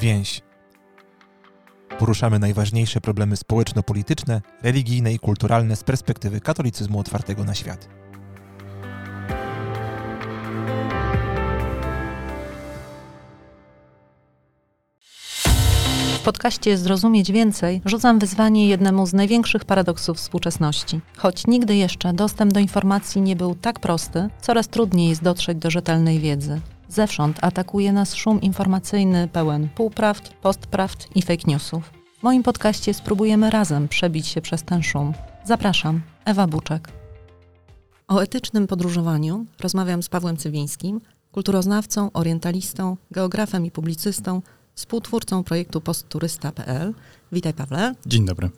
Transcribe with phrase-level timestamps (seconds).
[0.00, 0.40] Więź.
[1.98, 7.88] Poruszamy najważniejsze problemy społeczno-polityczne, religijne i kulturalne z perspektywy katolicyzmu otwartego na świat.
[16.14, 21.00] W podcaście Zrozumieć Więcej rzucam wyzwanie jednemu z największych paradoksów współczesności.
[21.16, 25.70] Choć nigdy jeszcze dostęp do informacji nie był tak prosty, coraz trudniej jest dotrzeć do
[25.70, 26.60] rzetelnej wiedzy.
[26.90, 31.90] Zewsząd atakuje nas szum informacyjny pełen półprawd, postprawd i fake newsów.
[32.18, 35.12] W moim podcaście spróbujemy razem przebić się przez ten szum.
[35.44, 36.88] Zapraszam, Ewa Buczek.
[38.08, 41.00] O etycznym podróżowaniu rozmawiam z Pawłem Cywińskim,
[41.32, 44.42] kulturoznawcą, orientalistą, geografem i publicystą,
[44.74, 46.94] współtwórcą projektu postturysta.pl.
[47.32, 47.94] Witaj Pawle.
[48.06, 48.50] Dzień dobry.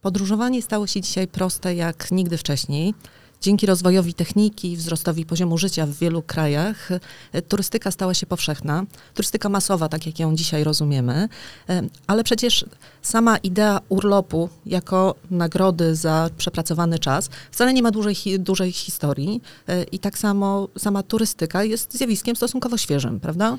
[0.00, 2.94] Podróżowanie stało się dzisiaj proste jak nigdy wcześniej.
[3.40, 6.88] Dzięki rozwojowi techniki, wzrostowi poziomu życia w wielu krajach,
[7.32, 8.84] e, turystyka stała się powszechna.
[9.14, 11.28] Turystyka masowa, tak jak ją dzisiaj rozumiemy.
[11.68, 12.64] E, ale przecież
[13.02, 19.42] sama idea urlopu jako nagrody za przepracowany czas wcale nie ma dużej, dużej historii.
[19.68, 23.58] E, I tak samo sama turystyka jest zjawiskiem stosunkowo świeżym, prawda?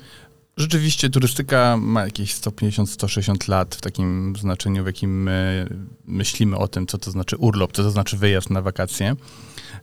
[0.56, 5.68] Rzeczywiście turystyka ma jakieś 150-160 lat w takim znaczeniu, w jakim my
[6.06, 9.16] myślimy o tym, co to znaczy urlop, co to znaczy wyjazd na wakacje.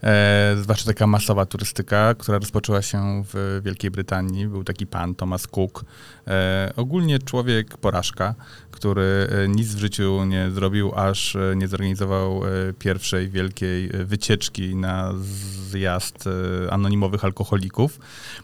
[0.04, 4.48] E, zwłaszcza taka masowa turystyka, która rozpoczęła się w Wielkiej Brytanii.
[4.48, 5.86] Był taki pan Thomas Cook.
[6.28, 8.36] E, ogólnie człowiek porażka,
[8.72, 14.76] który e, nic w życiu nie zrobił, aż e, nie zorganizował e, pierwszej wielkiej wycieczki
[14.76, 15.14] na
[15.70, 16.30] zjazd
[16.70, 18.00] anonimowych alkoholików.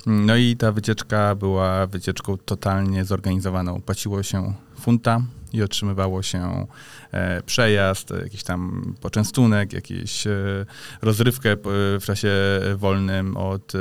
[0.05, 3.81] No i ta wycieczka była wycieczką totalnie zorganizowaną.
[3.81, 5.21] Płaciło się funta
[5.53, 6.67] i otrzymywało się
[7.11, 10.65] e, przejazd, jakiś tam poczęstunek, jakąś e,
[11.01, 11.57] rozrywkę e,
[11.99, 12.31] w czasie
[12.75, 13.73] wolnym od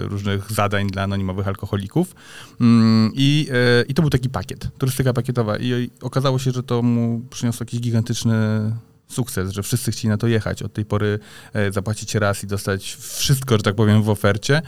[0.00, 2.14] różnych zadań dla anonimowych alkoholików.
[2.60, 3.48] Mm, I,
[3.88, 5.58] i to był taki pakiet, turystyka pakietowa.
[5.58, 8.34] I okazało się, że to mu przyniosło jakiś gigantyczny
[9.08, 10.62] sukces, że wszyscy chcieli na to jechać.
[10.62, 11.18] Od tej pory
[11.70, 14.62] zapłacić raz i dostać wszystko, że tak powiem, w ofercie.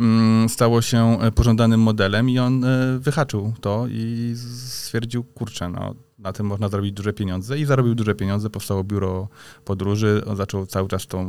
[0.00, 2.64] Mm, stało się pożądanym modelem i on
[2.98, 8.14] wyhaczył to i stwierdził, kurczę, no na tym można zrobić duże pieniądze i zarobił duże
[8.14, 9.28] pieniądze, powstało biuro
[9.64, 11.24] podróży, on zaczął cały czas to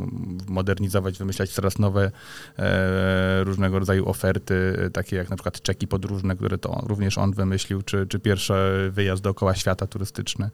[0.48, 2.10] modernizować, wymyślać coraz nowe
[2.58, 7.82] e, różnego rodzaju oferty, takie jak na przykład czeki podróżne, które to również on wymyślił,
[7.82, 8.54] czy, czy pierwszy
[8.90, 10.50] wyjazd dookoła świata turystyczny,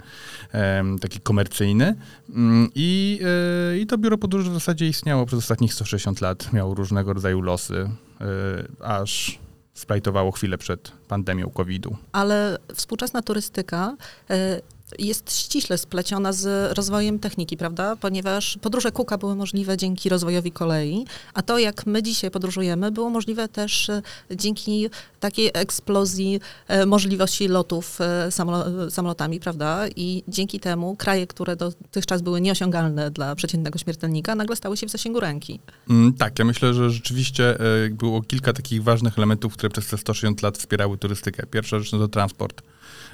[0.53, 1.95] e, taki komercyjny.
[2.31, 3.21] Mm, I,
[3.73, 7.41] e, i to biuro podróży w zasadzie istniało przez ostatnich 160 lat, miało różnego rodzaju
[7.41, 8.06] losy, e,
[8.81, 9.39] aż
[9.75, 11.97] splajtowało chwilę przed pandemią COVID-u.
[12.13, 13.97] Ale współczesna turystyka
[14.31, 14.61] e,
[14.99, 17.97] jest ściśle spleciona z rozwojem techniki, prawda?
[17.97, 21.05] Ponieważ podróże Kuka były możliwe dzięki rozwojowi kolei,
[21.35, 27.49] a to, jak my dzisiaj podróżujemy, było możliwe też e, dzięki takiej eksplozji e, możliwości
[27.49, 27.99] lotów
[28.91, 29.89] samolotami, prawda?
[29.97, 34.91] I dzięki temu kraje, które dotychczas były nieosiągalne dla przeciętnego śmiertelnika, nagle stały się w
[34.91, 35.61] zasięgu ręki.
[35.91, 37.59] Mm, tak, ja myślę, że rzeczywiście
[37.91, 41.47] było kilka takich ważnych elementów, które przez te 160 lat wspierały turystykę.
[41.47, 42.63] Pierwsza rzecz no to transport.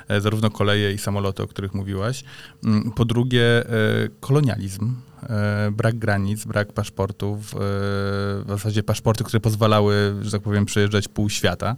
[0.08, 2.24] E, zarówno koleje i samoloty, o których mówiłaś.
[2.64, 3.72] Mm, po drugie, e,
[4.20, 11.08] kolonializm, e, brak granic, brak paszportów, w zasadzie paszporty, które pozwalały, że tak powiem, przejeżdżać
[11.08, 11.76] pół świata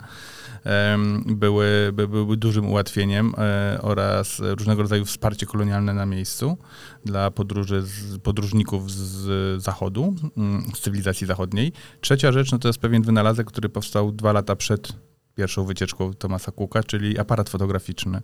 [1.26, 3.34] były, były dużym ułatwieniem
[3.80, 6.58] oraz różnego rodzaju wsparcie kolonialne na miejscu
[7.04, 11.72] dla podróży z, podróżników z zachodu, mm, z cywilizacji zachodniej.
[12.00, 14.92] Trzecia rzecz no to jest pewien wynalazek, który powstał dwa lata przed
[15.34, 18.22] pierwszą wycieczką Tomasa Cooka, czyli aparat fotograficzny,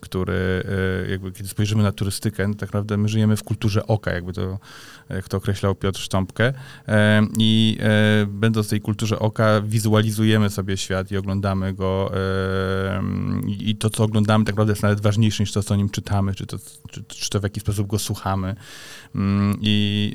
[0.00, 0.64] który
[1.06, 4.58] e, jakby kiedy spojrzymy na turystykę, tak naprawdę my żyjemy w kulturze oka, jakby to,
[5.08, 6.52] jak to określał Piotr Sztąpkę.
[6.88, 12.12] E, i e, będąc w tej kulturze oka wizualizujemy sobie świat i oglądamy go
[13.46, 16.34] i to, co oglądamy tak naprawdę jest nawet ważniejsze niż to, co o nim czytamy,
[16.34, 16.58] czy to,
[16.90, 18.54] czy, czy to w jaki sposób go słuchamy.
[19.14, 20.14] Mm, i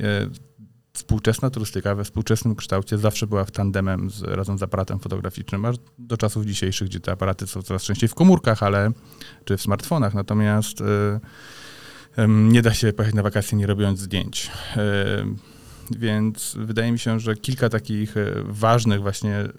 [0.97, 5.75] współczesna turystyka we współczesnym kształcie zawsze była w tandemem z, razem z aparatem fotograficznym, aż
[5.97, 8.91] do czasów dzisiejszych, gdzie te aparaty są coraz częściej w komórkach, ale
[9.45, 10.13] czy w smartfonach.
[10.13, 14.51] Natomiast y, y, nie da się pojechać na wakacje nie robiąc zdjęć.
[14.77, 15.57] Y,
[15.97, 19.49] więc wydaje mi się, że kilka takich y, ważnych właśnie y,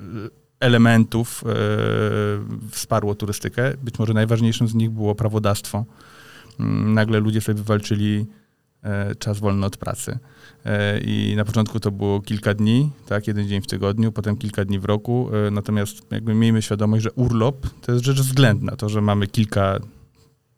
[0.60, 3.74] elementów y, wsparło turystykę.
[3.82, 5.84] Być może najważniejszym z nich było prawodawstwo.
[6.60, 8.26] Mm, nagle ludzie sobie wywalczyli
[9.18, 10.18] czas wolny od pracy.
[10.64, 14.64] E, i na początku to było kilka dni, tak, jeden dzień w tygodniu, potem kilka
[14.64, 18.88] dni w roku, e, natomiast jakby miejmy świadomość, że urlop to jest rzecz względna, to,
[18.88, 19.78] że mamy kilka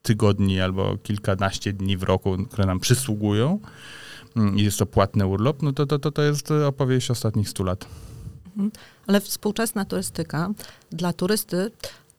[0.03, 3.59] tygodni albo kilkanaście dni w roku, które nam przysługują
[4.37, 7.65] mm, i jest to płatny urlop, no to, to, to, to jest opowieść ostatnich stu
[7.65, 7.87] lat.
[8.47, 8.71] Mhm.
[9.07, 10.51] Ale współczesna turystyka
[10.91, 11.71] dla turysty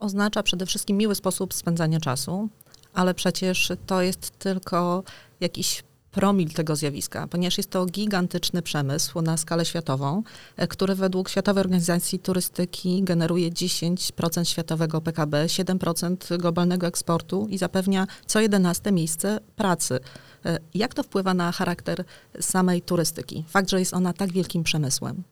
[0.01, 2.49] Oznacza przede wszystkim miły sposób spędzania czasu,
[2.93, 5.03] ale przecież to jest tylko
[5.39, 10.23] jakiś promil tego zjawiska, ponieważ jest to gigantyczny przemysł na skalę światową,
[10.57, 18.07] e, który według Światowej Organizacji Turystyki generuje 10% światowego PKB, 7% globalnego eksportu i zapewnia
[18.25, 19.99] co 11 miejsce pracy.
[20.45, 22.03] E, jak to wpływa na charakter
[22.39, 23.45] samej turystyki?
[23.47, 25.23] Fakt, że jest ona tak wielkim przemysłem.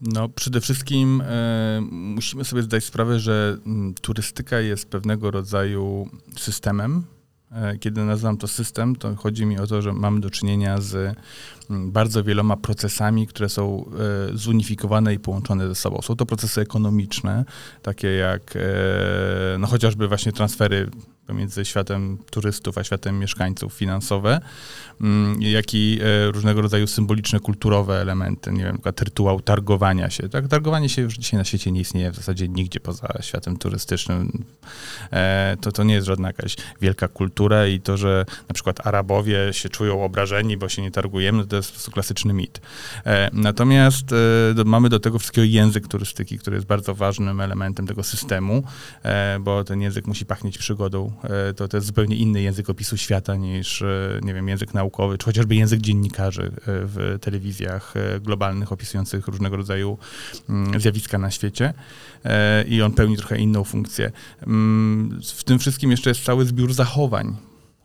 [0.00, 7.04] No, przede wszystkim e, musimy sobie zdać sprawę, że mm, turystyka jest pewnego rodzaju systemem,
[7.80, 11.16] kiedy nazywam to system, to chodzi mi o to, że mamy do czynienia z
[11.70, 13.84] mm, bardzo wieloma procesami, które są
[14.32, 16.02] e, zunifikowane i połączone ze sobą.
[16.02, 17.44] Są to procesy ekonomiczne,
[17.82, 18.60] takie jak e,
[19.58, 20.90] no chociażby właśnie transfery
[21.28, 24.40] pomiędzy światem turystów a światem mieszkańców finansowe,
[25.00, 30.28] mm, jak i e, różnego rodzaju symboliczne, kulturowe elementy, nie wiem, przykład rytuał targowania się.
[30.28, 34.44] Tak, targowanie się już dzisiaj na świecie nie istnieje w zasadzie nigdzie poza światem turystycznym.
[35.12, 39.52] E, to, to nie jest żadna jakaś wielka kultura i to, że na przykład Arabowie
[39.52, 42.60] się czują obrażeni, bo się nie targujemy, to jest po prostu klasyczny mit.
[43.06, 44.06] E, natomiast
[44.64, 48.62] mamy do tego wszystkiego język turystyki, który jest bardzo ważnym elementem tego systemu,
[49.40, 51.17] bo ten język musi pachnieć przygodą
[51.56, 55.24] to, to jest zupełnie inny język opisu świata niż, e, nie wiem, język naukowy, czy
[55.24, 59.98] chociażby język dziennikarzy e, w telewizjach globalnych opisujących różnego rodzaju
[60.48, 61.74] mm, zjawiska na świecie.
[62.68, 64.12] I on pełni trochę inną funkcję.
[64.46, 67.36] Mm, w tym wszystkim jeszcze jest cały zbiór zachowań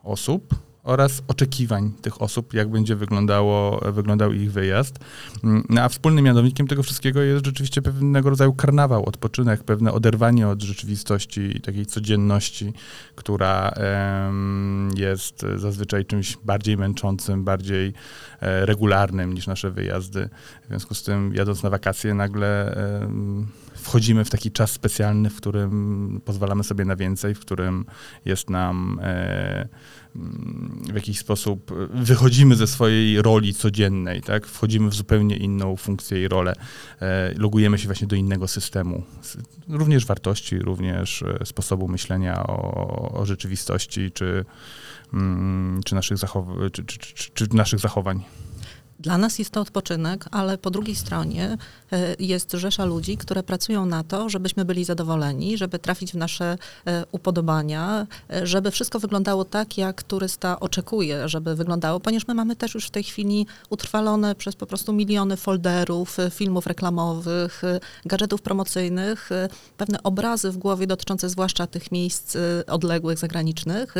[0.02, 0.54] osób,
[0.84, 4.98] oraz oczekiwań tych osób, jak będzie wyglądało, wyglądał ich wyjazd.
[5.42, 10.62] No, a wspólnym mianownikiem tego wszystkiego jest rzeczywiście pewnego rodzaju karnawał, odpoczynek, pewne oderwanie od
[10.62, 12.72] rzeczywistości i takiej codzienności,
[13.14, 13.74] która
[14.96, 17.92] jest zazwyczaj czymś bardziej męczącym, bardziej
[18.40, 20.28] e, regularnym niż nasze wyjazdy.
[20.64, 22.76] W związku z tym, jadąc na wakacje, nagle
[23.74, 27.86] wchodzimy w taki czas specjalny, w którym pozwalamy sobie na więcej, w którym
[28.24, 29.68] jest nam e,
[30.92, 34.46] w jakiś sposób wychodzimy ze swojej roli codziennej, tak?
[34.46, 36.52] Wchodzimy w zupełnie inną funkcję i rolę.
[37.00, 39.02] E, logujemy się właśnie do innego systemu.
[39.68, 44.44] Również wartości, również e, sposobu myślenia o, o rzeczywistości, czy,
[45.12, 48.24] mm, czy, naszych zachow- czy, czy, czy, czy naszych zachowań.
[49.00, 51.56] Dla nas jest to odpoczynek, ale po drugiej stronie
[51.92, 56.58] e, jest rzesza ludzi, które pracują na to, żebyśmy byli zadowoleni, żeby trafić w nasze
[56.86, 62.56] e, upodobania, e, żeby wszystko wyglądało tak, jak turysta oczekuje, żeby wyglądało, ponieważ my mamy
[62.56, 67.62] też już w tej chwili utrwalone przez po prostu miliony folderów, filmów reklamowych,
[68.06, 69.30] gadżetów promocyjnych,
[69.76, 72.36] pewne obrazy w głowie dotyczące zwłaszcza tych miejsc
[72.66, 73.94] odległych, zagranicznych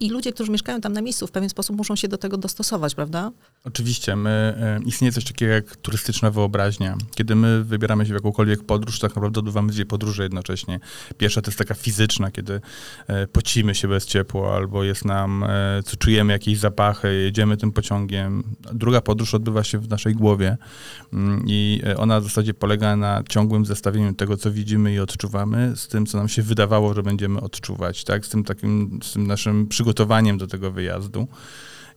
[0.00, 2.94] i ludzie, którzy mieszkają tam na miejscu w pewien sposób muszą się do tego dostosować,
[2.94, 3.30] prawda?
[3.64, 6.96] Oczywiście my, e, istnieje coś takiego jak turystyczna wyobraźnia.
[7.14, 10.80] Kiedy my wybieramy się w jakąkolwiek podróż, tak naprawdę odbywamy dwie podróże jednocześnie.
[11.18, 12.60] Pierwsza to jest taka fizyczna, kiedy
[13.06, 17.72] e, pocimy się bez ciepła, albo jest nam, e, co czujemy jakieś zapachy, jedziemy tym
[17.72, 18.42] pociągiem.
[18.72, 20.56] Druga podróż odbywa się w naszej głowie
[21.12, 25.88] mm, i ona w zasadzie polega na ciągłym zestawieniu tego, co widzimy i odczuwamy, z
[25.88, 28.26] tym, co nam się wydawało, że będziemy odczuwać, tak?
[28.26, 31.28] Z tym takim, z tym naszym przygotowaniem do tego wyjazdu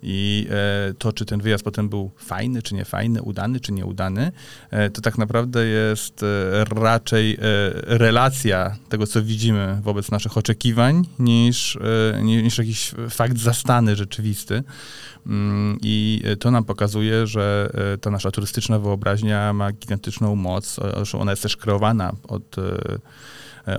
[0.04, 4.32] i e, to, czy ten wyjazd potem był fajny, czy niefajny, udany, czy nieudany,
[4.72, 7.38] e, to tak naprawdę jest e, raczej
[7.84, 11.78] relacja tego, co widzimy wobec naszych oczekiwań, niż,
[12.24, 14.64] niż jakiś fakt zastany, rzeczywisty.
[15.28, 17.70] Mm, I to nam pokazuje, że
[18.02, 20.80] ta nasza turystyczna wyobraźnia ma gigantyczną moc.
[21.20, 22.56] Ona jest też kreowana od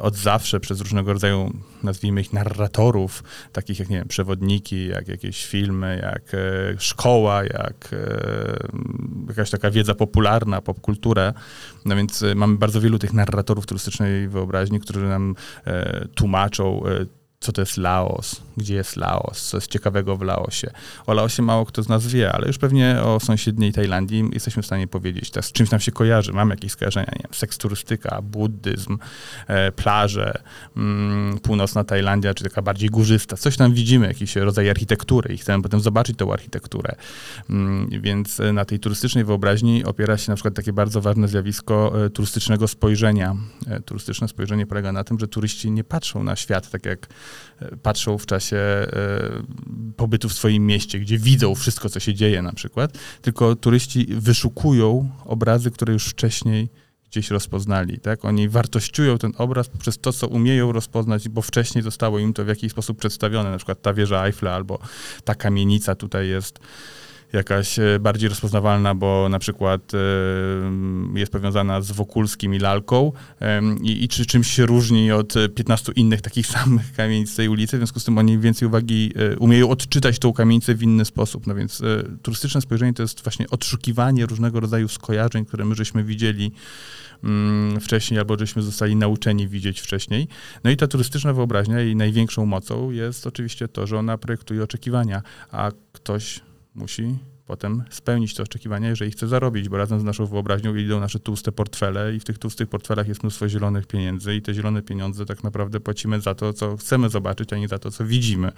[0.01, 5.47] od zawsze przez różnego rodzaju, nazwijmy ich, narratorów, takich jak, nie wiem, przewodniki, jak jakieś
[5.47, 6.39] filmy, jak e,
[6.79, 8.69] szkoła, jak e,
[9.29, 11.33] jakaś taka wiedza popularna, popkultura.
[11.85, 15.35] No więc mamy bardzo wielu tych narratorów turystycznej wyobraźni, którzy nam
[16.15, 16.83] tłumaczą
[17.42, 20.70] co to jest Laos, gdzie jest Laos, co jest ciekawego w Laosie.
[21.06, 24.66] O Laosie mało kto z nas wie, ale już pewnie o sąsiedniej Tajlandii jesteśmy w
[24.66, 25.32] stanie powiedzieć.
[25.40, 28.99] Z czymś nam się kojarzy, mamy jakieś skojarzenia, nie wiem, seks turystyka, buddyzm,
[29.47, 30.42] e, plaże,
[30.76, 33.37] mm, północna Tajlandia, czy taka bardziej górzysta.
[33.37, 36.94] Coś tam widzimy, jakiś rodzaj architektury i chcemy potem zobaczyć tą architekturę.
[37.50, 42.04] Mm, więc e, na tej turystycznej wyobraźni opiera się na przykład takie bardzo ważne zjawisko
[42.04, 43.37] e, turystycznego spojrzenia.
[43.66, 47.09] E, turystyczne spojrzenie polega na tym, że turyści nie patrzą na świat tak jak
[47.83, 48.87] patrzą w czasie e,
[49.97, 55.11] pobytu w swoim mieście, gdzie widzą wszystko, co się dzieje na przykład, tylko turyści wyszukują
[55.25, 56.69] obrazy, które już wcześniej
[57.11, 58.25] gdzieś rozpoznali, tak?
[58.25, 62.49] Oni wartościują ten obraz przez to, co umieją rozpoznać, bo wcześniej zostało im to w
[62.49, 64.79] jakiś sposób przedstawione, na przykład ta wieża Eiffla albo
[65.25, 66.59] ta kamienica tutaj jest
[67.33, 73.13] jakaś e, bardziej rozpoznawalna, bo na przykład e, jest powiązana z Wokulskim i Lalką
[73.83, 77.81] i, i czy czymś się różni od 15 innych takich samych kamienic tej ulicy, w
[77.81, 81.47] związku z tym oni więcej uwagi umieją odczytać tą kamienicę w inny sposób.
[81.47, 81.83] No więc
[82.23, 86.53] turystyczne spojrzenie to jest właśnie odszukiwanie różnego rodzaju skojarzeń, które my żeśmy widzieli
[87.25, 90.29] mm, wcześniej, albo żeśmy zostali nauczeni widzieć wcześniej.
[90.65, 95.23] No i ta turystyczna wyobraźnia jej największą mocą jest oczywiście to, że ona projektuje oczekiwania,
[95.51, 96.41] a ktoś
[96.75, 101.19] musi potem spełnić te oczekiwania, jeżeli chce zarobić, bo razem z naszą wyobraźnią idą nasze
[101.19, 105.27] tłuste portfele i w tych tłustych portfelach jest mnóstwo zielonych pieniędzy i te zielone pieniądze
[105.27, 108.53] tak naprawdę płacimy za to, co chcemy zobaczyć, a nie za to, co widzimy.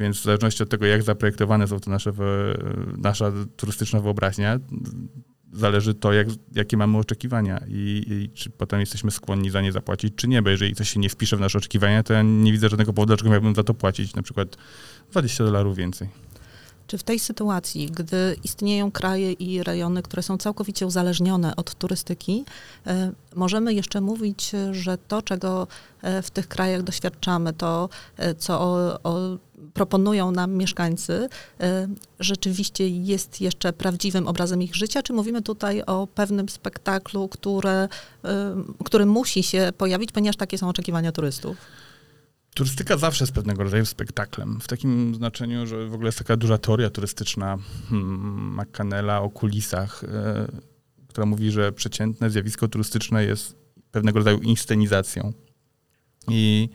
[0.00, 2.12] Więc w zależności od tego, jak zaprojektowane są to nasze,
[2.96, 4.58] nasza turystyczna wyobraźnia,
[5.52, 10.14] zależy to, jak, jakie mamy oczekiwania i, i, czy potem jesteśmy skłonni za nie zapłacić,
[10.16, 12.68] czy nie, bo jeżeli coś się nie wpisze w nasze oczekiwania, to ja nie widzę
[12.68, 14.56] żadnego powodu, dlaczego miałbym za to płacić na przykład
[15.10, 16.08] 20 dolarów więcej.
[16.90, 22.44] Czy w tej sytuacji, gdy istnieją kraje i rejony, które są całkowicie uzależnione od turystyki,
[22.86, 25.66] e, możemy jeszcze mówić, że to, czego
[26.02, 29.38] e, w tych krajach doświadczamy, to, e, co o, o
[29.74, 31.28] proponują nam mieszkańcy,
[32.20, 35.02] rzeczywiście jest jeszcze prawdziwym obrazem ich życia?
[35.02, 37.88] Czy mówimy tutaj o pewnym spektaklu, które,
[38.84, 41.56] który musi się pojawić, ponieważ takie są oczekiwania turystów?
[42.54, 44.60] Turystyka zawsze jest pewnego rodzaju spektaklem.
[44.60, 50.04] W takim znaczeniu, że w ogóle jest taka duża teoria turystyczna hmm, McCannella o kulisach,
[50.04, 50.48] e,
[51.08, 53.56] która mówi, że przeciętne zjawisko turystyczne jest
[53.90, 55.32] pewnego rodzaju inscenizacją.
[56.28, 56.68] I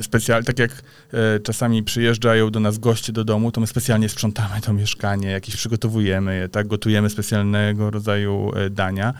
[0.00, 0.70] specjalnie, tak jak
[1.12, 5.56] e, czasami przyjeżdżają do nas goście do domu, to my specjalnie sprzątamy to mieszkanie, jakieś
[5.56, 9.14] przygotowujemy je, tak, gotujemy specjalnego rodzaju e, dania.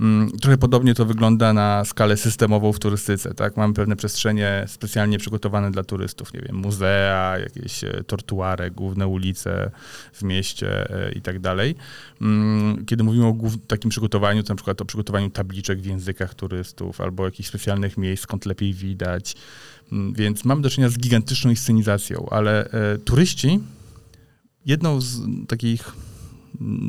[0.00, 3.34] Mm, trochę podobnie to wygląda na skalę systemową w turystyce.
[3.34, 3.56] Tak?
[3.56, 9.70] Mamy pewne przestrzenie specjalnie przygotowane dla turystów, nie wiem, muzea, jakieś e, tortuary, główne ulice
[10.12, 11.74] w mieście e, i tak dalej.
[12.20, 13.34] Mm, kiedy mówimy o
[13.66, 18.22] takim przygotowaniu, to na przykład o przygotowaniu tabliczek w językach turystów albo jakichś specjalnych miejsc,
[18.22, 19.36] skąd lepiej widać.
[19.92, 23.60] Mm, więc mamy do czynienia z gigantyczną inscenizacją, ale e, turyści
[24.66, 25.92] jedną z takich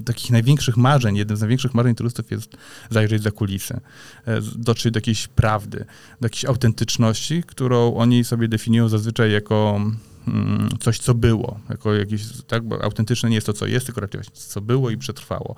[0.06, 2.58] takich największych marzeń, jednym z największych marzeń turystów jest
[2.90, 3.80] zajrzeć za kulisy,
[4.26, 5.86] e, dotrzeć do jakiejś prawdy,
[6.22, 9.82] do jakiejś autentyczności, którą oni sobie definiują zazwyczaj jako
[10.28, 14.02] mm, coś, co było, jako jakieś, tak, bo autentyczne nie jest to, co jest, tylko
[14.02, 15.56] raczej co było i przetrwało.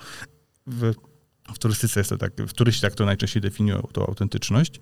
[0.67, 0.93] W,
[1.53, 4.79] w turystyce jest to tak, w turyści tak to najczęściej definiują, tą autentyczność.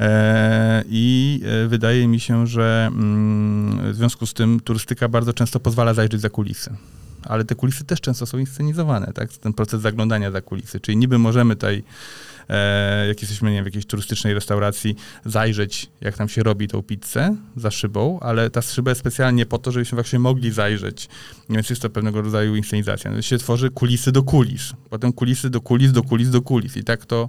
[0.00, 5.60] E, I e, wydaje mi się, że mm, w związku z tym turystyka bardzo często
[5.60, 6.70] pozwala zajrzeć za kulisy
[7.22, 9.32] ale te kulisy też często są inscenizowane, tak?
[9.32, 11.82] Ten proces zaglądania za kulisy, czyli niby możemy tutaj,
[13.08, 17.36] jak jesteśmy nie wiem, w jakiejś turystycznej restauracji, zajrzeć, jak tam się robi tą pizzę
[17.56, 21.08] za szybą, ale ta szyba jest specjalnie po to, żebyśmy właśnie mogli zajrzeć.
[21.50, 23.10] Więc jest to pewnego rodzaju inscenizacja.
[23.10, 26.84] No, się tworzy kulisy do kulis, potem kulisy do kulis, do kulis, do kulis i
[26.84, 27.28] tak to,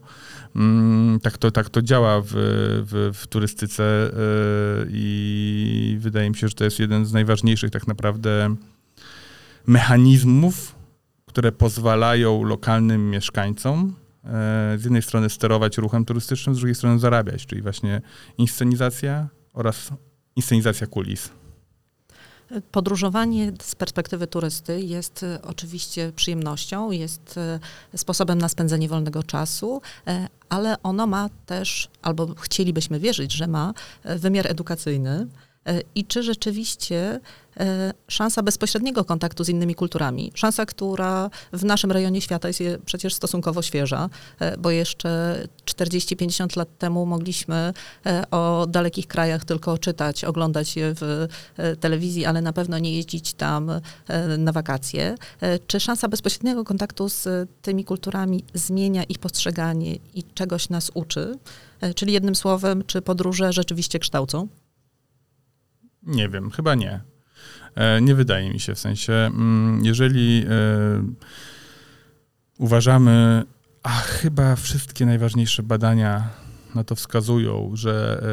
[0.56, 6.48] mm, tak to, tak to działa w, w, w turystyce yy, i wydaje mi się,
[6.48, 8.56] że to jest jeden z najważniejszych tak naprawdę
[9.68, 10.76] mechanizmów,
[11.26, 14.01] które pozwalają lokalnym mieszkańcom e,
[14.78, 18.02] z jednej strony sterować ruchem turystycznym, z drugiej strony zarabiać, czyli właśnie
[18.38, 19.90] inscenizacja oraz
[20.36, 21.30] inscenizacja kulis.
[22.72, 29.82] Podróżowanie z perspektywy turysty jest e, oczywiście przyjemnością, jest e, sposobem na spędzenie wolnego czasu,
[30.50, 33.74] ale ono ma też, albo chcielibyśmy wierzyć, że ma
[34.04, 35.28] wymiar edukacyjny.
[35.96, 37.20] I czy rzeczywiście
[37.60, 40.32] E, szansa bezpośredniego kontaktu z innymi kulturami.
[40.36, 46.78] Szansa, która w naszym rejonie świata jest przecież stosunkowo świeża, e, bo jeszcze 40-50 lat
[46.78, 47.74] temu mogliśmy
[48.06, 51.28] e, o dalekich krajach tylko czytać, oglądać je w
[51.80, 53.72] telewizji, ale na pewno nie jeździć tam
[54.38, 55.16] na wakacje.
[55.68, 61.38] Czy szansa bezpośredniego kontaktu z tymi kulturami zmienia ich postrzeganie i czegoś nas uczy?
[61.96, 64.48] Czyli jednym słowem, czy podróże rzeczywiście kształcą?
[66.04, 67.02] Nie wiem, chyba nie.
[67.76, 70.54] E, nie wydaje mi się, w sensie, mm, jeżeli e,
[72.58, 73.44] uważamy,
[73.84, 76.30] a chyba wszystkie najważniejsze badania
[76.76, 78.24] na to wskazują, że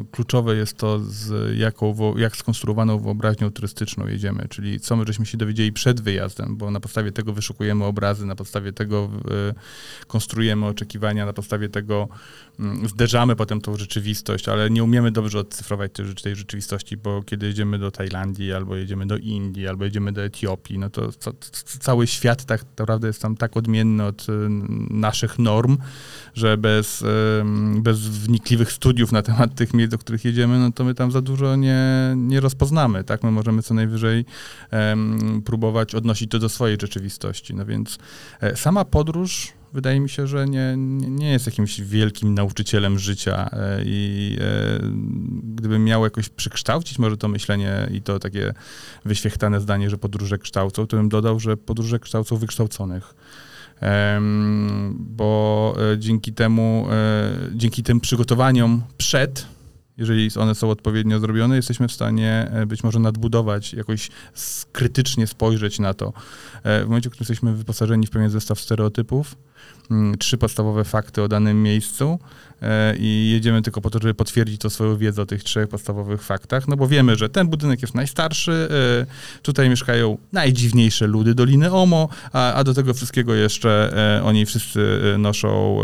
[0.00, 5.26] e, kluczowe jest to, z jaką, jak skonstruowaną wyobraźnią turystyczną jedziemy, czyli co my żeśmy
[5.26, 10.66] się dowiedzieli przed wyjazdem, bo na podstawie tego wyszukujemy obrazy, na podstawie tego e, konstruujemy
[10.66, 12.08] oczekiwania, na podstawie tego
[12.60, 17.46] mm, zderzamy potem tą rzeczywistość, ale nie umiemy dobrze odcyfrować tej, tej rzeczywistości, bo kiedy
[17.46, 21.08] jedziemy do Tajlandii, albo jedziemy do Indii, albo jedziemy do Etiopii, no to
[21.80, 24.26] cały świat tak naprawdę jest tam tak odmienny od
[24.90, 25.78] naszych norm,
[26.34, 27.04] że bez
[27.78, 31.20] bez wnikliwych studiów na temat tych miejsc, do których jedziemy, no to my tam za
[31.20, 31.78] dużo nie,
[32.16, 33.22] nie rozpoznamy, tak?
[33.22, 34.24] My możemy co najwyżej
[34.72, 37.54] um, próbować odnosić to do swojej rzeczywistości.
[37.54, 37.98] No więc
[38.40, 40.74] e, sama podróż wydaje mi się, że nie,
[41.08, 44.80] nie jest jakimś wielkim nauczycielem życia e, i e,
[45.42, 48.54] gdybym miał jakoś przykształcić może to myślenie i to takie
[49.04, 53.14] wyświechtane zdanie, że podróże kształcą, to bym dodał, że podróże kształcą wykształconych
[54.94, 56.86] bo e, dzięki temu,
[57.54, 59.46] dzięki tym przygotowaniom przed,
[60.00, 64.08] jeżeli one są odpowiednio zrobione, jesteśmy w stanie być może nadbudować, jakoś
[64.72, 66.12] krytycznie spojrzeć na to.
[66.64, 69.36] W momencie, w którym jesteśmy wyposażeni w pewien zestaw stereotypów,
[69.90, 72.18] Mm, trzy podstawowe fakty o danym miejscu
[72.62, 76.22] e, i jedziemy tylko po to, żeby potwierdzić to swoją wiedzę o tych trzech podstawowych
[76.22, 81.72] faktach, no bo wiemy, że ten budynek jest najstarszy, e, tutaj mieszkają najdziwniejsze ludy Doliny
[81.72, 85.80] Omo, a, a do tego wszystkiego jeszcze e, oni wszyscy noszą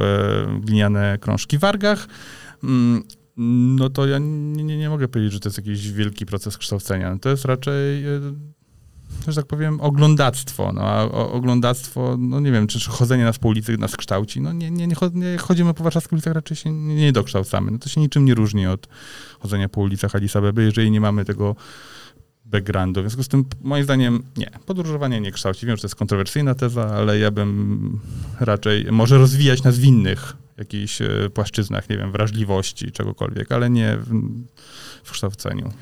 [0.60, 2.08] gliniane krążki w wargach.
[3.36, 7.18] No to ja nie, nie, mogę powiedzieć, że to jest jakiś wielki proces kształcenia.
[7.18, 8.04] To jest raczej
[9.28, 10.72] że tak powiem, oglądactwo.
[10.72, 14.40] No, a oglądactwo, no nie wiem, czy, chodzenie nas po ulicy nas kształci.
[14.40, 17.70] No nie, nie, nie, chodzimy po warszawskich ulicach, raczej się nie, nie dokształcamy.
[17.70, 18.88] No to się niczym nie różni od
[19.40, 21.56] chodzenia po ulicach Addis Abeby, jeżeli nie mamy tego
[22.46, 23.00] backgroundu.
[23.00, 24.50] W związku z tym, moim zdaniem, nie.
[24.66, 25.66] Podróżowanie nie kształci.
[25.66, 28.00] Wiem, że to jest kontrowersyjna teza, ale ja bym
[28.40, 33.96] raczej może rozwijać nas w innych jakichś e, płaszczyznach, nie wiem, wrażliwości, czegokolwiek, ale nie
[33.96, 34.10] w,
[35.04, 35.72] w kształceniu.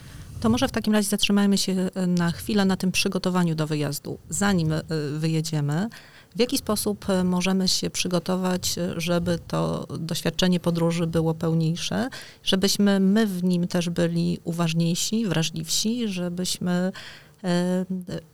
[0.40, 4.18] To może w takim razie zatrzymajmy się e, na chwilę na tym przygotowaniu do wyjazdu.
[4.28, 4.82] Zanim e,
[5.18, 5.88] wyjedziemy,
[6.36, 12.08] w jaki sposób e, możemy się przygotować, żeby to doświadczenie podróży było pełniejsze,
[12.42, 16.92] żebyśmy my w nim też byli uważniejsi, wrażliwsi, żebyśmy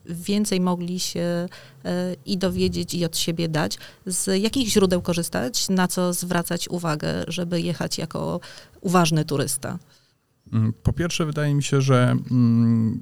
[0.06, 1.48] więcej mogli się
[2.26, 3.78] i dowiedzieć, i od siebie dać.
[4.06, 8.40] Z jakich źródeł korzystać, na co zwracać uwagę, żeby jechać jako
[8.80, 9.78] uważny turysta?
[10.52, 13.00] Mm, po pierwsze, wydaje mi się, że mm,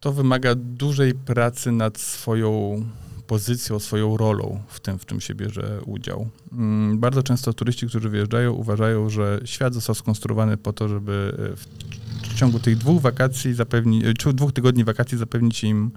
[0.00, 2.82] to wymaga dużej pracy nad swoją
[3.26, 6.28] pozycją, swoją rolą w tym, w czym się bierze udział.
[6.52, 12.28] Mm, bardzo często turyści, którzy wyjeżdżają, uważają, że świat został skonstruowany po to, żeby e,
[12.28, 15.90] w ciągu tych dwóch wakacji zapewnić, czy dwóch tygodni wakacji zapewnić im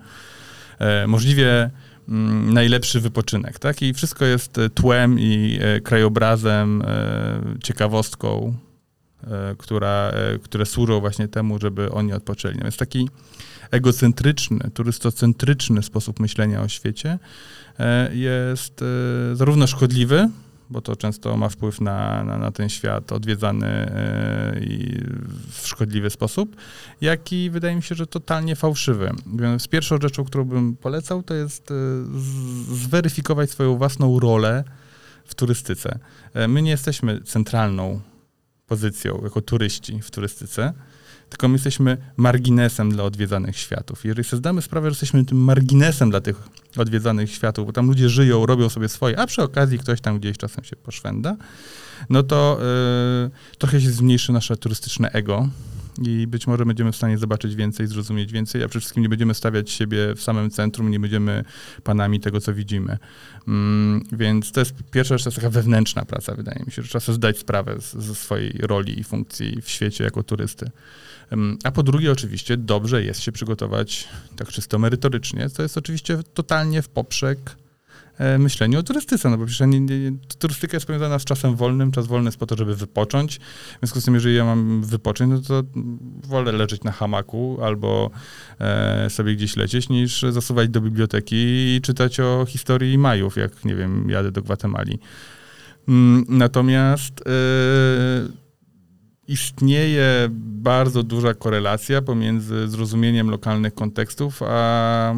[0.79, 1.69] e, możliwie
[2.47, 3.81] najlepszy wypoczynek, tak?
[3.81, 6.83] I wszystko jest e, tłem i krajobrazem,
[7.63, 8.55] ciekawostką,
[9.27, 12.53] E, która, e, które służą właśnie temu, żeby oni odpoczęli.
[12.53, 13.09] Natomiast taki
[13.71, 17.19] egocentryczny, turystocentryczny sposób myślenia o świecie
[17.79, 18.83] e, jest
[19.33, 20.29] zarówno szkodliwy,
[20.69, 23.91] bo to często ma wpływ na, na, na ten świat odwiedzany
[24.61, 24.97] i
[25.51, 26.55] w szkodliwy sposób,
[27.01, 29.11] jak i wydaje mi się, że totalnie fałszywy.
[29.35, 31.69] Więc pierwszą rzeczą, którą bym polecał, to jest
[32.71, 34.63] zweryfikować swoją własną rolę
[35.25, 35.99] w turystyce.
[36.47, 38.01] My nie jesteśmy centralną
[38.67, 40.73] pozycją jako turyści w turystyce,
[41.31, 44.05] tylko my jesteśmy marginesem dla odwiedzanych światów.
[44.05, 46.35] Jeżeli sobie zdamy sprawę, że jesteśmy tym marginesem dla tych
[46.77, 50.37] odwiedzanych światów, bo tam ludzie żyją, robią sobie swoje, a przy okazji ktoś tam gdzieś
[50.37, 51.35] czasem się poszwenda,
[52.09, 52.59] no to
[53.23, 55.49] yy, trochę się zmniejszy nasze turystyczne ego,
[56.01, 59.33] i być może będziemy w stanie zobaczyć więcej, zrozumieć więcej, a przede wszystkim nie będziemy
[59.33, 61.43] stawiać siebie w samym centrum, nie będziemy
[61.83, 62.97] panami tego, co widzimy.
[63.47, 66.87] Mm, więc to jest pierwsza rzecz, to jest taka wewnętrzna praca, wydaje mi się, że
[66.87, 70.71] trzeba sobie zdać sprawę ze swojej roli i funkcji w świecie jako turysty.
[71.31, 76.17] Mm, a po drugie, oczywiście, dobrze jest się przygotować tak czysto merytorycznie, co jest oczywiście
[76.33, 77.55] totalnie w poprzek
[78.39, 82.07] myśleniu o turystyce, no bo przecież nie, nie, turystyka jest powiązana z czasem wolnym, czas
[82.07, 83.39] wolny jest po to, żeby wypocząć.
[83.39, 85.69] W związku z tym, jeżeli ja mam wypocząć, no to
[86.27, 88.09] wolę leżeć na hamaku albo
[88.59, 91.35] e, sobie gdzieś lecieć, niż zasuwać do biblioteki
[91.75, 94.99] i czytać o historii Majów, jak, nie wiem, jadę do Gwatemali.
[95.87, 97.31] Mm, natomiast e,
[99.27, 100.27] istnieje
[100.61, 105.15] bardzo duża korelacja pomiędzy zrozumieniem lokalnych kontekstów, a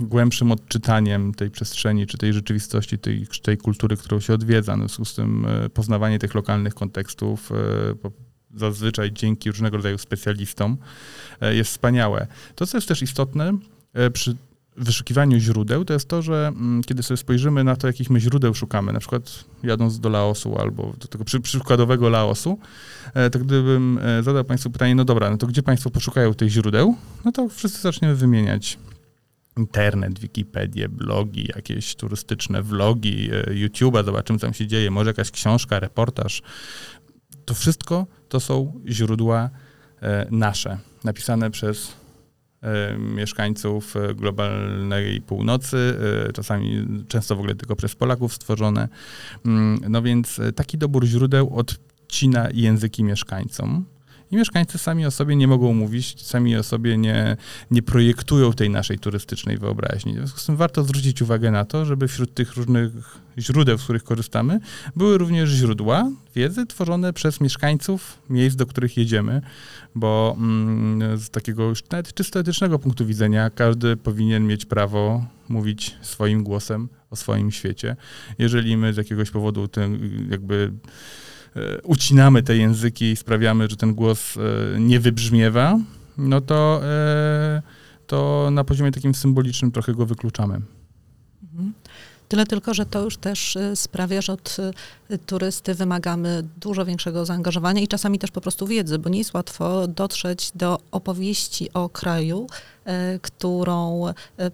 [0.00, 4.76] głębszym odczytaniem tej przestrzeni, czy tej rzeczywistości, tej, tej kultury, którą się odwiedza.
[4.76, 8.10] No, w związku z tym e, poznawanie tych lokalnych kontekstów e,
[8.56, 10.76] zazwyczaj dzięki różnego rodzaju specjalistom
[11.40, 12.26] e, jest wspaniałe.
[12.54, 13.58] To, co jest też istotne
[14.12, 14.36] przy
[14.76, 18.54] wyszukiwaniu źródeł, to jest to, że mm, kiedy sobie spojrzymy na to, jakich my źródeł
[18.54, 22.58] szukamy, na przykład jadąc do Laosu albo do tego przy, przykładowego Laosu,
[23.32, 27.32] to gdybym zadał Państwu pytanie, no dobra, no to gdzie Państwo poszukają tych źródeł, no
[27.32, 28.78] to wszyscy zaczniemy wymieniać
[29.56, 35.30] internet, Wikipedię, blogi, jakieś turystyczne vlogi, e, YouTube'a, zobaczymy, co tam się dzieje, może jakaś
[35.30, 36.42] książka, reportaż.
[37.44, 39.50] To wszystko to są źródła
[40.02, 41.92] e, nasze, napisane przez
[42.62, 45.98] e, mieszkańców globalnej północy,
[46.34, 48.88] czasami często w ogóle tylko przez Polaków stworzone.
[49.46, 53.93] Mm, no więc taki dobór źródeł odcina języki mieszkańcom.
[54.34, 57.36] I mieszkańcy sami o sobie nie mogą mówić, sami o sobie nie,
[57.70, 60.12] nie projektują tej naszej turystycznej wyobraźni.
[60.12, 62.92] W związku z tym warto zwrócić uwagę na to, żeby wśród tych różnych
[63.38, 64.60] źródeł, z których korzystamy,
[64.96, 69.42] były również źródła wiedzy tworzone przez mieszkańców miejsc, do których jedziemy,
[69.94, 75.96] bo mm, z takiego już nawet czysto etycznego punktu widzenia każdy powinien mieć prawo mówić
[76.02, 77.96] swoim głosem o swoim świecie.
[78.38, 79.98] Jeżeli my z jakiegoś powodu ten
[80.30, 80.72] jakby
[81.82, 84.40] ucinamy te języki i sprawiamy, że ten głos e,
[84.80, 85.78] nie wybrzmiewa,
[86.18, 87.62] no to, e,
[88.06, 90.60] to na poziomie takim symbolicznym trochę go wykluczamy.
[92.28, 94.56] Tyle tylko, że to już też sprawia, że od
[95.26, 99.88] turysty wymagamy dużo większego zaangażowania i czasami też po prostu wiedzy, bo nie jest łatwo
[99.88, 102.46] dotrzeć do opowieści o kraju,
[102.84, 104.04] E, którą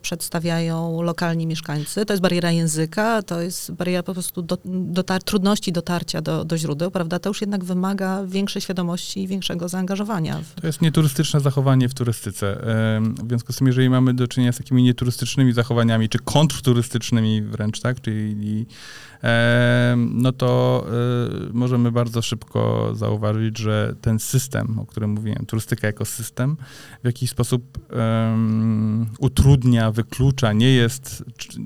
[0.03, 2.07] przedstawiają lokalni mieszkańcy.
[2.07, 6.59] To jest bariera języka, to jest bariera po prostu do, dotar trudności dotarcia do, do
[6.59, 7.19] źródeł, prawda?
[7.19, 10.41] To już jednak wymaga większej świadomości i większego zaangażowania.
[10.61, 12.57] To jest nieturystyczne zachowanie w turystyce.
[13.25, 17.70] W związku z tym, jeżeli mamy do czynienia z takimi nieturystycznymi zachowaniami, czy kontrturystycznymi wręcz,
[17.79, 18.67] tak, czyli
[19.97, 20.85] no to
[21.49, 26.57] y, możemy bardzo szybko zauważyć, że ten system, o którym mówiłem, turystyka jako system,
[27.03, 27.79] w jakiś sposób
[29.19, 31.25] utrudnia, wyklucza, nie jest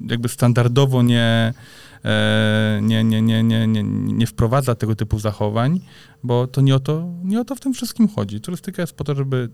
[0.08, 1.54] jakby standardowo nie,
[2.04, 5.80] e, nie, nie, nie, nie, nie, nie wprowadza tego typu zachowań,
[6.22, 8.40] bo to nie o to, nie o to w tym wszystkim chodzi.
[8.40, 9.48] Turystyka jest po to, żeby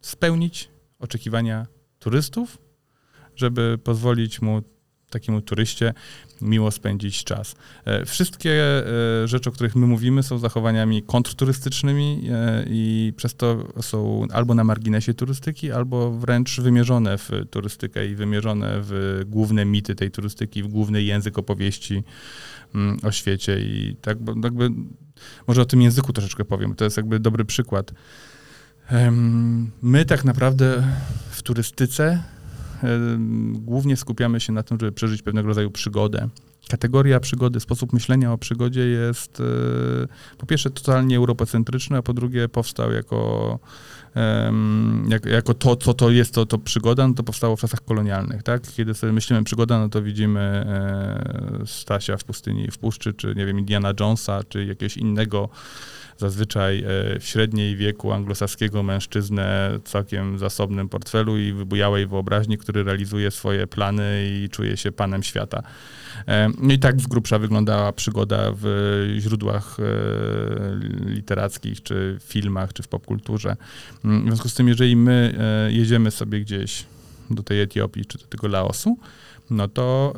[0.00, 1.66] spełnić oczekiwania
[1.98, 2.58] turystów,
[3.36, 4.62] żeby pozwolić mu
[5.12, 5.94] takiemu turyście
[6.42, 7.56] miło spędzić czas.
[7.84, 13.68] E, wszystkie e, rzeczy, o których my mówimy, są zachowaniami kontrturystycznymi e, i przez to
[13.82, 19.94] są albo na marginesie turystyki, albo wręcz wymierzone w turystykę i wymierzone w główne mity
[19.94, 22.02] tej turystyki, w główny język opowieści
[22.74, 23.58] mm, o świecie.
[23.60, 24.70] I tak jakby,
[25.46, 26.74] może o tym języku troszeczkę powiem.
[26.74, 27.92] To jest jakby dobry przykład.
[29.82, 30.84] My tak naprawdę
[31.30, 32.22] w turystyce
[33.52, 36.28] głównie skupiamy się na tym, żeby przeżyć pewnego rodzaju przygodę.
[36.68, 39.44] Kategoria przygody, sposób myślenia o przygodzie jest e,
[40.38, 43.58] po pierwsze totalnie europocentryczny, a po drugie powstał jako,
[45.30, 48.62] jako to, co to jest to, to przygoda, no to powstało w czasach kolonialnych, tak?
[48.76, 53.46] Kiedy sobie myślimy przygoda, no to widzimy e, Stasia w pustyni, w puszczy, czy nie
[53.46, 55.48] wiem, Indiana Jonesa, czy jakiegoś innego
[56.22, 56.84] zazwyczaj e,
[57.18, 64.24] w średniej wieku anglosaskiego mężczyznę całkiem zasobnym portfelu i wybujałej wyobraźni, który realizuje swoje plany
[64.24, 65.62] i czuje się panem świata.
[66.28, 68.66] E, no i tak z grubsza wyglądała przygoda w
[69.18, 69.82] źródłach e,
[71.06, 73.56] literackich, czy filmach, czy w popkulturze.
[74.04, 75.34] Mm, w związku z tym, jeżeli my
[75.70, 76.84] jedziemy sobie gdzieś
[77.30, 78.98] do tej Etiopii, czy do tego Laosu,
[79.50, 80.14] no to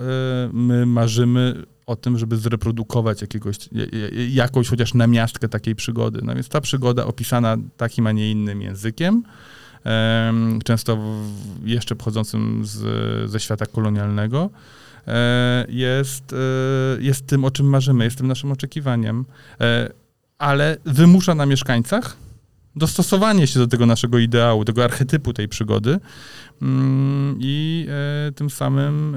[0.52, 3.56] my marzymy o tym, żeby zreprodukować jakiegoś,
[4.30, 6.20] jakąś chociaż namiastkę takiej przygody.
[6.22, 9.22] No więc ta przygoda opisana takim, a nie innym językiem,
[10.64, 10.98] często
[11.64, 14.50] jeszcze pochodzącym z, ze świata kolonialnego,
[15.06, 16.36] e, jest, e,
[17.02, 19.24] jest tym, o czym marzymy, jest tym naszym oczekiwaniem,
[19.60, 19.90] e,
[20.38, 22.16] ale wymusza na mieszkańcach
[22.76, 26.00] dostosowanie się do tego naszego ideału, tego archetypu tej przygody
[26.62, 27.86] mm, i
[28.34, 29.16] tym samym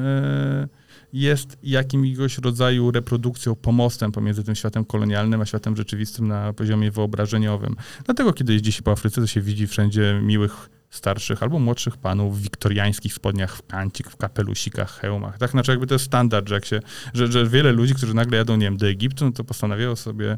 [1.13, 7.75] jest jakimś rodzaju reprodukcją, pomostem pomiędzy tym światem kolonialnym, a światem rzeczywistym na poziomie wyobrażeniowym.
[8.05, 12.39] Dlatego, kiedy jeździ się po Afryce, to się widzi wszędzie miłych starszych albo młodszych panów
[12.39, 15.37] w wiktoriańskich spodniach w kancik, w kapelusikach, hełmach.
[15.37, 16.79] Tak, znaczy jakby to jest standard, że, jak się,
[17.13, 20.37] że, że wiele ludzi, którzy nagle jadą, nie wiem, do Egiptu, no to postanawiają sobie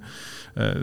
[0.58, 0.76] e,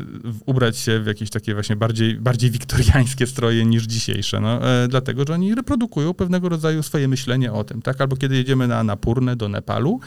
[0.47, 5.25] ubrać się w jakieś takie właśnie bardziej, bardziej wiktoriańskie stroje niż dzisiejsze, no, e, dlatego,
[5.29, 9.37] że oni reprodukują pewnego rodzaju swoje myślenie o tym, tak, albo kiedy jedziemy na Napurnę
[9.37, 10.01] do Nepalu,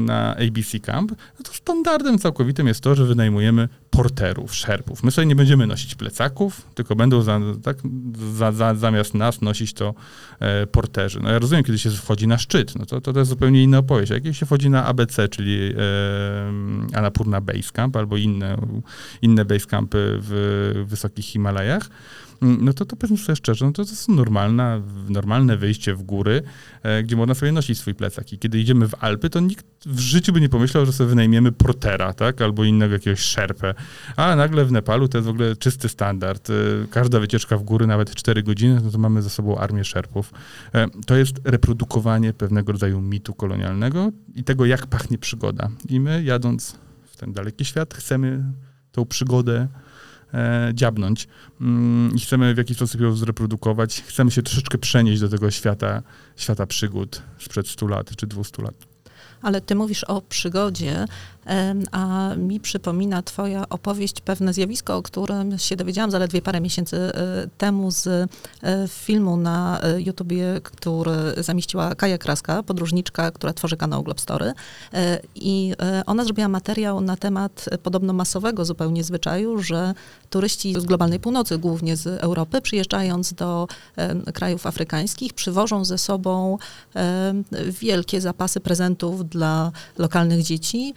[0.00, 5.02] na ABC Camp, no to standardem całkowitym jest to, że wynajmujemy porterów, szerpów.
[5.02, 7.76] My sobie nie będziemy nosić plecaków, tylko będą za, tak,
[8.34, 9.94] za, za, zamiast nas nosić to
[10.40, 11.20] e, porterzy.
[11.22, 13.78] No ja rozumiem, kiedy się wchodzi na szczyt, no to, to, to jest zupełnie inna
[13.78, 14.12] opowieść.
[14.12, 18.56] Jak się wchodzi na ABC, czyli e, Annapurna Base Camp albo inne,
[19.22, 23.84] inne base campy w wysokich Himalajach, Mm, no to, to powiedzmy sobie szczerze, no to,
[23.84, 26.42] to jest normalna, normalne wyjście w góry,
[26.82, 28.32] e, gdzie można sobie nosić swój plecak.
[28.32, 31.52] I kiedy idziemy w Alpy, to nikt w życiu by nie pomyślał, że sobie wynajmiemy
[31.52, 33.74] portera, tak, albo innego jakiegoś szerpę.
[34.16, 36.50] A nagle w Nepalu to jest w ogóle czysty standard.
[36.50, 36.52] E,
[36.90, 40.32] każda wycieczka w góry, nawet 4 godziny, no to mamy za sobą armię szerpów.
[40.74, 45.68] E, to jest reprodukowanie pewnego rodzaju mitu kolonialnego i tego, jak pachnie przygoda.
[45.88, 48.44] I my, jadąc w ten daleki świat, chcemy
[48.92, 49.68] tą przygodę
[50.34, 51.28] e, dziabnąć
[51.60, 54.02] mm, i chcemy w jakiś sposób ją zreprodukować.
[54.06, 56.02] Chcemy się troszeczkę przenieść do tego świata,
[56.36, 58.74] świata przygód sprzed 100 lat czy 200 lat.
[59.42, 61.04] Ale ty mówisz o przygodzie,
[61.92, 67.48] a mi przypomina twoja opowieść pewne zjawisko, o którym się dowiedziałam zaledwie parę miesięcy e,
[67.58, 68.28] temu z e,
[68.88, 74.52] filmu na e, YouTubie, który zamieściła Kaja Kraska, podróżniczka, która tworzy kanał Globstory.
[75.34, 75.72] I
[76.06, 79.94] ona zrobiła materiał na temat podobno masowego zupełnie zwyczaju, że
[80.30, 83.68] turyści z globalnej północy, głównie z Europy, przyjeżdżając do
[84.34, 86.58] krajów afrykańskich, przywożą ze sobą
[87.80, 90.94] wielkie zapasy prezentów dla lokalnych dzieci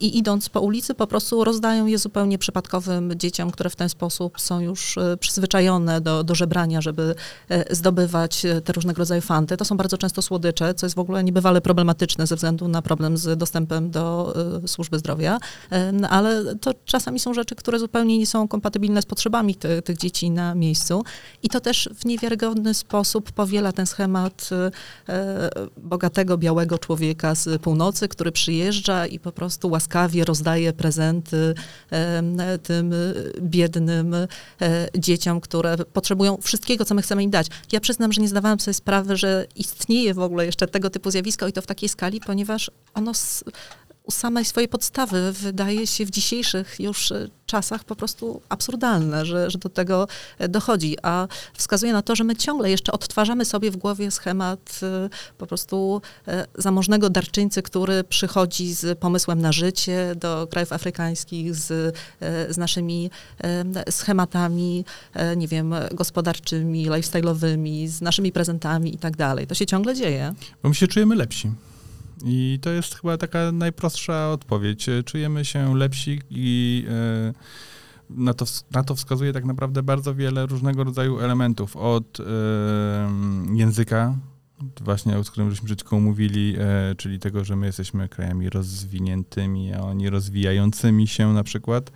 [0.00, 4.40] i idąc po ulicy po prostu rozdają je zupełnie przypadkowym dzieciom, które w ten sposób
[4.40, 7.14] są już e, przyzwyczajone do, do żebrania, żeby
[7.48, 9.56] e, zdobywać e, te różnego rodzaju fanty.
[9.56, 13.16] To są bardzo często słodycze, co jest w ogóle niebywale problematyczne ze względu na problem
[13.16, 14.34] z dostępem do
[14.66, 15.38] służby zdrowia,
[16.10, 20.30] ale to czasami są rzeczy, które zupełnie nie są kompatybilne z potrzebami ty, tych dzieci
[20.30, 21.04] na miejscu
[21.42, 24.50] i to też w niewiarygodny sposób powiela ten schemat
[25.76, 31.54] bogatego, białego człowieka z północy, który przyjeżdża i po prostu łaskawie rozdaje prezenty
[32.62, 32.94] tym
[33.40, 34.26] biednym e,
[34.98, 37.46] dzieciom, które potrzebują wszystkiego, co my chcemy im dać.
[37.72, 41.48] Ja przyznam, że nie zdawałam sobie sprawy, że istnieje w ogóle jeszcze tego typu zjawisko
[41.48, 43.12] i to w takiej skali, ponieważ ono
[44.04, 49.50] u samej swojej podstawy wydaje się w dzisiejszych już e, czasach po prostu absurdalne, że,
[49.50, 53.70] że do tego e, dochodzi, a wskazuje na to, że my ciągle jeszcze odtwarzamy sobie
[53.70, 56.02] w głowie schemat e, po prostu
[56.58, 61.96] zamożnego darczyńcy, który przychodzi z pomysłem na życie do krajów afrykańskich, z,
[62.50, 63.10] z naszymi
[63.90, 64.84] schematami,
[65.36, 69.46] nie wiem, gospodarczymi, lifestyle'owymi, z naszymi prezentami i tak dalej.
[69.46, 70.34] To się ciągle dzieje.
[70.62, 71.50] Bo my się czujemy lepsi.
[72.24, 74.86] I to jest chyba taka najprostsza odpowiedź.
[75.04, 77.32] Czujemy się lepsi i e,
[78.10, 81.76] na to, na to wskazuje tak naprawdę bardzo wiele różnego rodzaju elementów.
[81.76, 82.18] Od
[83.52, 84.16] języka,
[84.80, 89.80] właśnie o którym żeśmy chwilą mówili, e, czyli tego, że my jesteśmy krajami rozwiniętymi, a
[89.80, 91.92] oni rozwijającymi się na przykład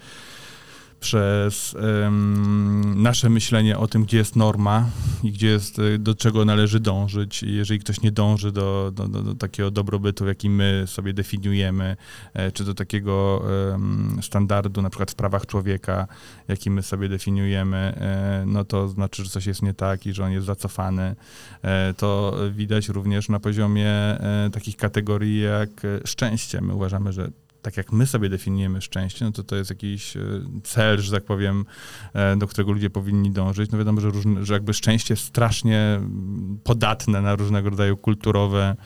[1.00, 4.90] przez um, nasze myślenie o tym, gdzie jest norma
[5.22, 7.42] i gdzie jest, y, do czego należy dążyć.
[7.42, 11.96] jeżeli ktoś nie dąży do, do, do, takiego dobrobytu, jaki my sobie definiujemy,
[12.34, 16.06] e, czy do takiego um, standardu, na przykład w prawach człowieka,
[16.48, 20.24] jaki my sobie definiujemy, e, no to znaczy, że coś jest nie tak i że
[20.24, 21.16] on jest zacofany.
[21.62, 26.60] E, to widać również na poziomie e, takich kategorii jak e, szczęście.
[26.60, 27.30] My uważamy, że
[27.66, 30.20] tak jak my sobie definiujemy szczęście, no to to jest jakiś e,
[30.62, 31.64] cel, że tak powiem,
[32.14, 33.70] e, do którego ludzie powinni dążyć.
[33.70, 38.76] No wiadomo, że, różne, że jakby szczęście jest strasznie mm, podatne na różnego rodzaju kulturowe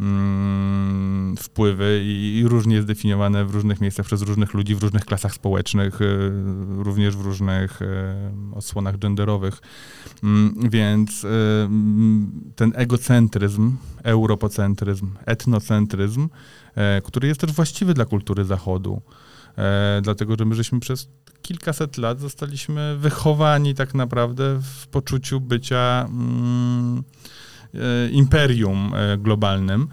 [0.00, 5.04] mm, wpływy i, i, różnie jest definiowane w różnych miejscach przez różnych ludzi, w różnych
[5.04, 6.30] klasach społecznych, y,
[6.78, 7.80] również w różnych
[8.52, 9.60] odsłonach genderowych.
[10.22, 11.28] Mm, więc y,
[12.56, 16.59] ten egocentryzm, europocentryzm, etnocentryzm, E,
[17.04, 19.02] który jest też właściwy dla kultury Zachodu.
[19.58, 21.08] E, dlatego, że my żeśmy przez
[21.42, 27.02] kilkaset lat zostaliśmy wychowani tak naprawdę w poczuciu bycia mm,
[27.74, 29.88] e, imperium globalnym.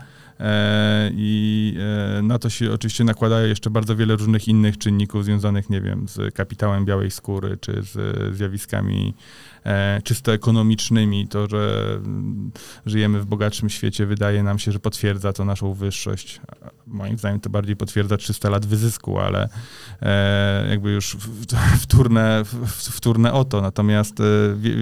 [1.12, 1.78] I
[2.24, 6.34] na to się oczywiście nakłada jeszcze bardzo wiele różnych innych czynników związanych, nie wiem, z
[6.34, 9.14] kapitałem białej skóry, czy z zjawiskami
[9.64, 11.28] e, czysto ekonomicznymi.
[11.28, 12.52] To, że mm,
[12.86, 16.42] żyjemy w bogatszym świecie, wydaje nam się, że potwierdza to naszą wyższość.
[16.88, 19.50] Moim zdaniem to bardziej potwierdza 300 lat wyzysku, ale
[20.02, 21.18] e, jakby już
[21.80, 23.62] wtórne, wtórne o to.
[23.62, 24.24] Natomiast e,
[24.58, 24.74] wie,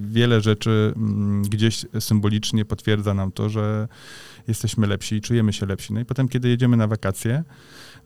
[0.00, 3.88] wiele rzeczy mm, gdzieś symbolicznie potwierdza nam to, że
[4.48, 5.92] jesteśmy lepsi czujemy się lepsi.
[5.92, 7.44] No i potem, kiedy jedziemy na wakacje,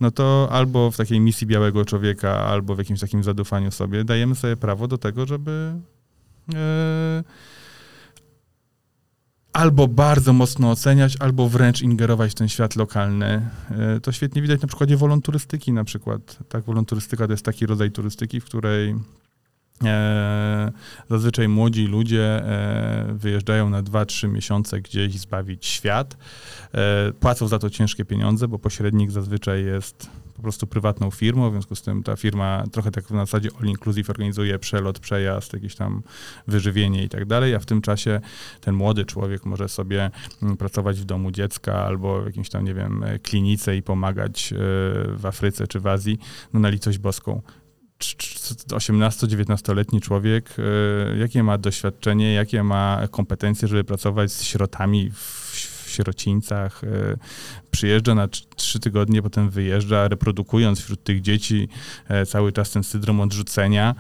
[0.01, 4.35] no to albo w takiej misji białego człowieka, albo w jakimś takim zadufaniu sobie dajemy
[4.35, 5.75] sobie prawo do tego, żeby
[6.55, 7.25] e,
[9.53, 13.51] albo bardzo mocno oceniać, albo wręcz ingerować w ten świat lokalny.
[13.71, 16.39] E, to świetnie widać na przykładzie wolonturystyki na przykład.
[16.49, 18.95] Tak, wolonturystyka to jest taki rodzaj turystyki, w której
[21.11, 26.17] zazwyczaj młodzi ludzie e, wyjeżdżają na 2-3 miesiące gdzieś zbawić świat.
[26.75, 31.53] E, płacą za to ciężkie pieniądze, bo pośrednik zazwyczaj jest po prostu prywatną firmą, w
[31.53, 35.75] związku z tym ta firma trochę tak na zasadzie all inclusive organizuje przelot, przejazd, jakieś
[35.75, 36.03] tam
[36.47, 38.21] wyżywienie i tak dalej, a w tym czasie
[38.61, 40.11] ten młody człowiek może sobie
[40.43, 44.55] mm, pracować w domu dziecka albo w jakimś tam, nie wiem, klinice i pomagać
[45.17, 46.19] w Afryce czy w Azji,
[46.53, 47.43] no na litość boską.
[48.69, 55.42] 18-19-letni człowiek, e, jakie ma doświadczenie, jakie ma kompetencje, żeby pracować z sierotami w
[55.93, 56.83] sierocińcach,
[57.71, 61.69] przyjeżdża na trzy tygodnie, potem wyjeżdża, reprodukując wśród tych dzieci
[62.27, 63.95] cały czas ten syndrom odrzucenia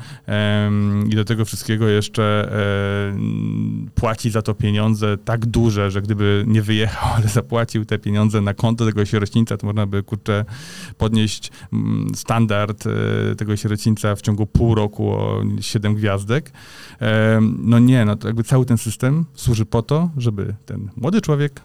[1.08, 2.52] i do tego wszystkiego jeszcze
[3.94, 8.54] płaci za to pieniądze tak duże, że gdyby nie wyjechał, ale zapłacił te pieniądze na
[8.54, 10.44] konto tego sierocińca, to można by, kurczę,
[10.98, 12.84] podnieść mm, standard
[13.38, 16.52] tego sierocińca w ciągu pół roku o 7 gwiazdek.
[17.58, 21.60] No nie, no to jakby cały ten system służy po to, żeby ten młody człowiek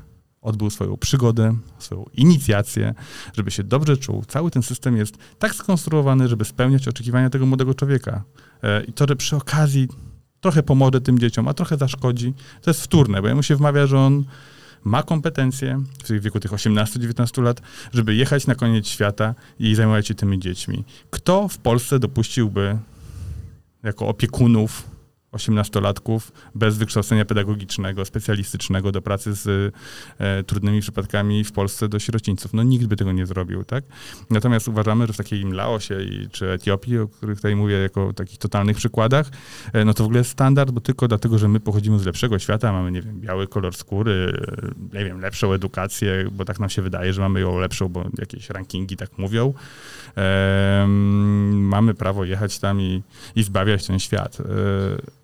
[0.47, 2.93] odbył swoją przygodę, swoją inicjację,
[3.33, 4.23] żeby się dobrze czuł.
[4.27, 8.23] Cały ten system jest tak skonstruowany, żeby spełniać oczekiwania tego młodego człowieka.
[8.63, 9.87] E, I to, że przy okazji
[10.41, 13.87] trochę pomoże tym dzieciom, a trochę zaszkodzi, to jest wtórne, bo ja mu się wmawia,
[13.87, 14.23] że on
[14.83, 17.61] ma kompetencje w wieku tych 18-19 lat,
[17.93, 20.83] żeby jechać na koniec świata i zajmować się tymi dziećmi.
[21.09, 22.77] Kto w Polsce dopuściłby
[23.83, 24.96] jako opiekunów
[25.33, 29.73] 18-latków bez wykształcenia pedagogicznego, specjalistycznego do pracy z
[30.19, 32.53] e, trudnymi przypadkami w Polsce do sierocińców.
[32.53, 33.83] No nikt by tego nie zrobił, tak?
[34.29, 38.37] Natomiast uważamy, że w takim Laosie i, czy Etiopii, o których tutaj mówię jako takich
[38.37, 39.29] totalnych przykładach,
[39.73, 42.39] e, no to w ogóle jest standard, bo tylko dlatego, że my pochodzimy z lepszego
[42.39, 44.33] świata, mamy, nie wiem, biały kolor skóry,
[44.93, 48.05] e, nie wiem, lepszą edukację, bo tak nam się wydaje, że mamy ją lepszą, bo
[48.17, 49.53] jakieś rankingi tak mówią.
[50.17, 50.85] E,
[51.53, 53.03] mamy prawo jechać tam i,
[53.35, 54.37] i zbawiać ten świat.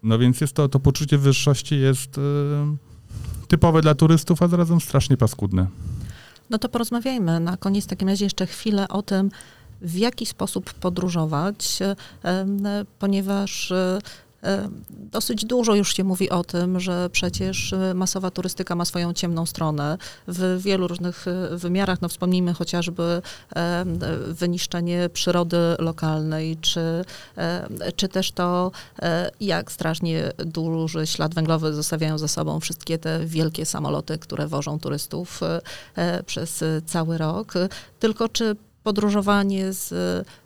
[0.03, 2.21] No więc jest to, to poczucie wyższości jest y,
[3.47, 5.67] typowe dla turystów, a zarazem strasznie paskudne.
[6.49, 9.31] No to porozmawiajmy na koniec w takim razie jeszcze chwilę o tym,
[9.81, 11.79] w jaki sposób podróżować,
[12.99, 13.99] ponieważ E,
[14.89, 19.45] dosyć dużo już się mówi o tym, że przecież e, masowa turystyka ma swoją ciemną
[19.45, 22.01] stronę w wielu różnych e, wymiarach.
[22.01, 23.21] No wspomnijmy chociażby
[24.27, 27.05] wyniszczenie przyrody lokalnej, czy,
[27.95, 28.71] czy też to,
[29.39, 35.41] jak strasznie duży ślad węglowy zostawiają za sobą wszystkie te wielkie samoloty, które wożą turystów
[36.25, 37.53] przez cały rok.
[37.99, 39.91] Tylko czy podróżowanie z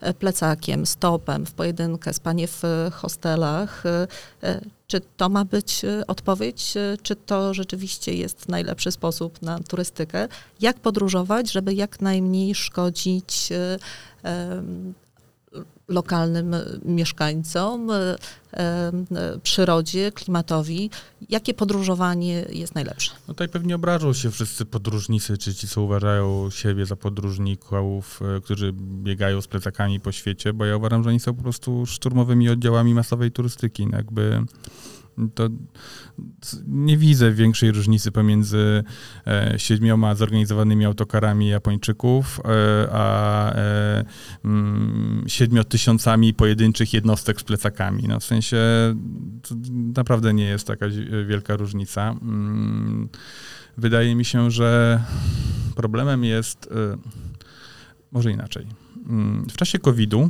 [0.02, 3.86] e, plecakiem, stopem, w pojedynkę, spanie w hostelach.
[3.86, 4.08] E,
[4.44, 6.74] e, czy to ma być odpowiedź,
[7.04, 10.28] czy to rzeczywiście jest najlepszy sposób na turystykę?
[10.62, 13.50] Jak podróżować, żeby jak najmniej szkodzić
[15.88, 16.56] lokalnym
[16.86, 18.16] mieszkańcom, e,
[18.54, 18.92] e,
[19.44, 20.90] przyrodzie, klimatowi.
[21.30, 23.12] Jakie podróżowanie jest najlepsze?
[23.28, 28.42] No tutaj pewnie obrażą się wszyscy podróżnicy, czy ci, co uważają siebie za podróżników, e,
[28.42, 32.50] którzy biegają z plecakami po świecie, bo ja uważam, że oni są po prostu szturmowymi
[32.50, 33.88] oddziałami masowej turystyki.
[33.88, 34.44] No jakby
[35.36, 35.50] to
[36.68, 38.84] nie widzę większej różnicy pomiędzy
[39.28, 44.06] e, siedmioma zorganizowanymi autokarami Japończyków, e, a e,
[44.46, 48.04] mm, siedmiu tysiącami pojedynczych jednostek z plecakami.
[48.08, 48.58] No, w sensie
[49.96, 50.86] naprawdę nie jest taka
[51.28, 52.10] wielka różnica.
[52.10, 53.10] Mm,
[53.78, 55.04] wydaje mi się, że
[55.76, 56.70] problemem jest
[58.12, 58.68] może inaczej.
[59.10, 60.30] Mm, w czasie COVID-u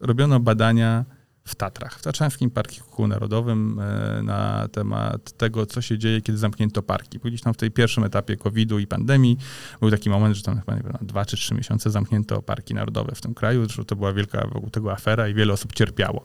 [0.00, 1.04] robiono badania
[1.44, 6.82] w Tatrach, w Tatrzańskim Parku Narodowym e, na temat tego, co się dzieje, kiedy zamknięto
[6.82, 7.18] parki.
[7.18, 9.36] Bo gdzieś tam w tej pierwszym etapie COVID-u i pandemii
[9.80, 13.14] był taki moment, że tam chyba nie wiem, dwa czy trzy miesiące zamknięto parki narodowe
[13.14, 13.64] w tym kraju.
[13.64, 16.24] Zresztą to była wielka wokół tego afera i wiele osób cierpiało.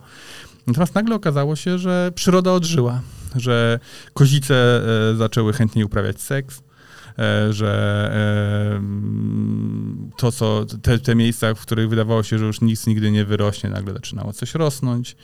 [0.67, 3.01] Natomiast nagle okazało się, że przyroda odżyła,
[3.35, 3.79] że
[4.13, 6.61] kozice e, zaczęły chętniej uprawiać seks,
[7.49, 8.81] że e,
[10.17, 13.69] to, co te, te miejsca, w których wydawało się, że już nic nigdy nie wyrośnie,
[13.69, 15.15] nagle zaczynało coś rosnąć.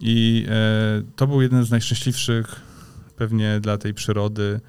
[0.00, 2.60] I e, to był jeden z najszczęśliwszych
[3.16, 4.60] pewnie dla tej przyrody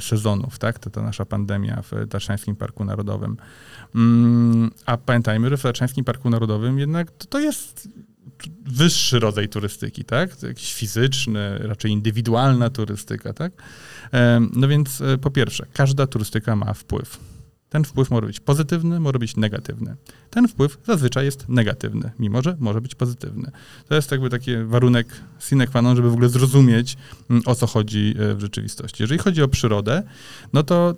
[0.00, 0.78] sezonów, tak?
[0.78, 3.36] To ta nasza pandemia w Tatrzańskim Parku Narodowym.
[3.94, 7.88] Mm, a pamiętajmy, że w Tatrzańskim Parku Narodowym jednak to jest
[8.64, 10.42] wyższy rodzaj turystyki, tak?
[10.42, 13.52] Jakiś fizyczny, raczej indywidualna turystyka, tak?
[14.56, 17.18] No więc e, po pierwsze, każda turystyka ma wpływ.
[17.68, 19.96] Ten wpływ może być pozytywny, może być negatywny.
[20.30, 23.50] Ten wpływ zazwyczaj jest negatywny, mimo że może być pozytywny.
[23.88, 25.06] To jest jakby taki warunek
[25.40, 26.96] sine qua non, żeby w ogóle zrozumieć,
[27.30, 29.02] mm, o co chodzi e, w rzeczywistości.
[29.02, 30.02] Jeżeli chodzi o przyrodę,
[30.52, 30.94] no to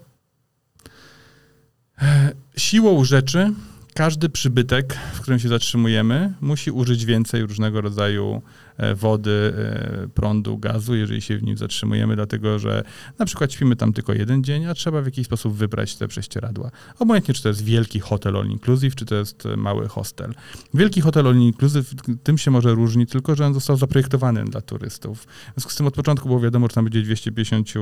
[2.02, 3.52] e, siłą rzeczy
[3.94, 8.42] każdy przybytek, w którym się zatrzymujemy, musi użyć więcej różnego rodzaju
[8.94, 12.84] wody, e, prądu, gazu, jeżeli się w nim zatrzymujemy, dlatego że
[13.18, 16.70] na przykład śpimy tam tylko jeden dzień, a trzeba w jakiś sposób wybrać te prześcieradła.
[16.98, 20.34] Obojętnie, czy to jest wielki hotel all inclusive, czy to jest mały hostel.
[20.74, 25.24] Wielki hotel all inclusive tym się może różni, tylko że on został zaprojektowany dla turystów.
[25.24, 27.72] W związku z tym od początku było wiadomo, że tam będzie 250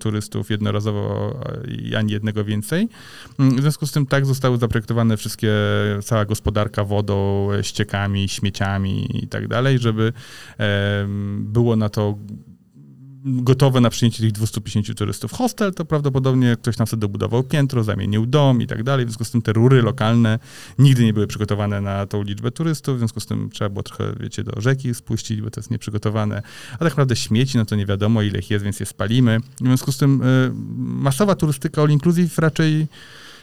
[0.00, 1.34] turystów jednorazowo
[1.68, 2.88] i ani jednego więcej.
[3.38, 5.52] W związku z tym tak zostały zaprojektowane wszystkie,
[6.02, 10.12] cała gospodarka wodą, ściekami, śmieciami i tak dalej, żeby
[11.38, 12.18] było na to
[13.24, 15.32] gotowe na przyjęcie tych 250 turystów.
[15.32, 19.06] Hostel to prawdopodobnie ktoś tam sobie dobudował piętro, zamienił dom i tak dalej.
[19.06, 20.38] W związku z tym te rury lokalne
[20.78, 24.12] nigdy nie były przygotowane na tą liczbę turystów, w związku z tym trzeba było trochę,
[24.20, 26.42] wiecie, do rzeki spuścić, bo to jest nieprzygotowane.
[26.72, 29.40] A tak naprawdę śmieci, no to nie wiadomo ile ich jest, więc je spalimy.
[29.40, 32.86] W związku z tym y, masowa turystyka all inclusive raczej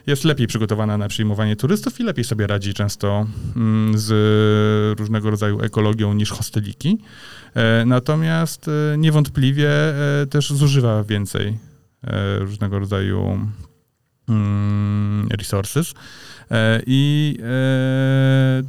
[0.08, 5.62] jest lepiej przygotowana na przyjmowanie turystów i lepiej sobie radzi często mm, z różnego rodzaju
[5.62, 6.98] ekologią niż hosteliki.
[7.54, 11.58] E, natomiast e, niewątpliwie e, też zużywa więcej
[12.40, 13.40] różnego rodzaju
[14.30, 15.94] mm, resources
[16.86, 17.38] i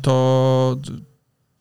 [0.02, 0.76] to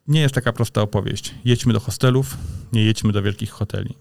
[0.08, 1.36] nie jest taka prosta opowieść.
[1.46, 2.38] Jedźmy do hostelów,
[2.74, 3.96] nie jedźmy do wielkich hoteli.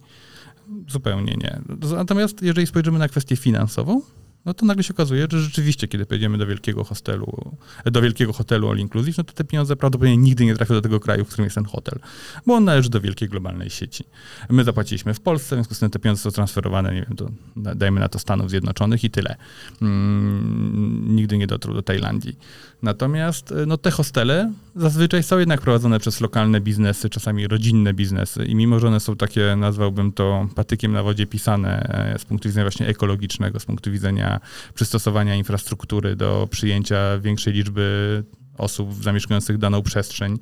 [0.89, 1.61] Zupełnie nie.
[1.97, 4.03] Natomiast jeżeli spojrzymy na kwestię finansową,
[4.49, 8.70] no to nagle się okazuje, że rzeczywiście, kiedy pojedziemy do wielkiego hostelu, do wielkiego hotelu
[8.70, 11.44] all inclusive, no to te pieniądze prawdopodobnie nigdy nie trafią do tego kraju, w którym
[11.44, 11.99] jest ten hotel,
[12.46, 14.05] bo on należy do wielkiej globalnej sieci.
[14.51, 17.30] My zapłaciliśmy w Polsce, w związku z tym te pieniądze są transferowane, nie wiem, do,
[17.74, 19.36] dajmy na to Stanów Zjednoczonych i tyle.
[19.82, 22.38] Mm, nigdy nie dotrą do Tajlandii.
[22.83, 28.45] Natomiast no, te hostele zazwyczaj są jednak prowadzone przez lokalne biznesy, czasami rodzinne biznesy.
[28.45, 31.83] I mimo, że one są takie, nazwałbym to patykiem na wodzie pisane
[32.14, 34.41] e, z punktu widzenia właśnie ekologicznego, z punktu widzenia
[34.74, 38.24] przystosowania infrastruktury do przyjęcia większej liczby
[38.59, 40.38] osób zamieszkujących daną przestrzeń,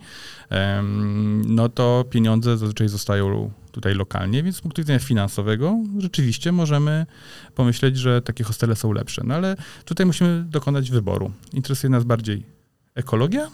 [1.46, 7.06] no to pieniądze zazwyczaj zostają tutaj lokalnie, więc z punktu widzenia finansowego rzeczywiście możemy
[7.54, 9.22] pomyśleć, że takie hostele są lepsze.
[9.24, 11.32] No ale tutaj musimy dokonać wyboru.
[11.52, 12.46] Interesuje nas bardziej
[12.94, 13.50] ekologia,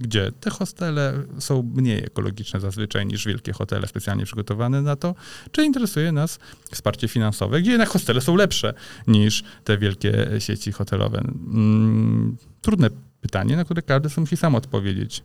[0.00, 5.14] gdzie te hostele są mniej ekologiczne zazwyczaj niż wielkie hotele specjalnie przygotowane na to,
[5.52, 6.38] czy interesuje nas
[6.70, 8.74] wsparcie finansowe, gdzie jednak hostele są lepsze
[9.06, 11.18] niż te wielkie sieci hotelowe.
[11.18, 12.90] Mm, trudne
[13.22, 15.24] pytanie, na które każdy musi sam odpowiedzieć.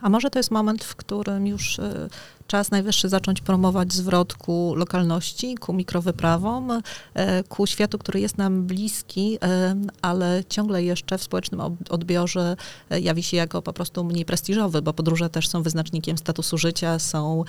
[0.00, 2.08] A może to jest moment, w którym już y,
[2.48, 6.70] czas najwyższy zacząć promować zwrot ku lokalności, ku mikrowyprawom,
[7.14, 12.56] e, ku światu, który jest nam bliski, e, ale ciągle jeszcze w społecznym odbiorze
[12.90, 17.44] jawi się jako po prostu mniej prestiżowy, bo podróże też są wyznacznikiem statusu życia, są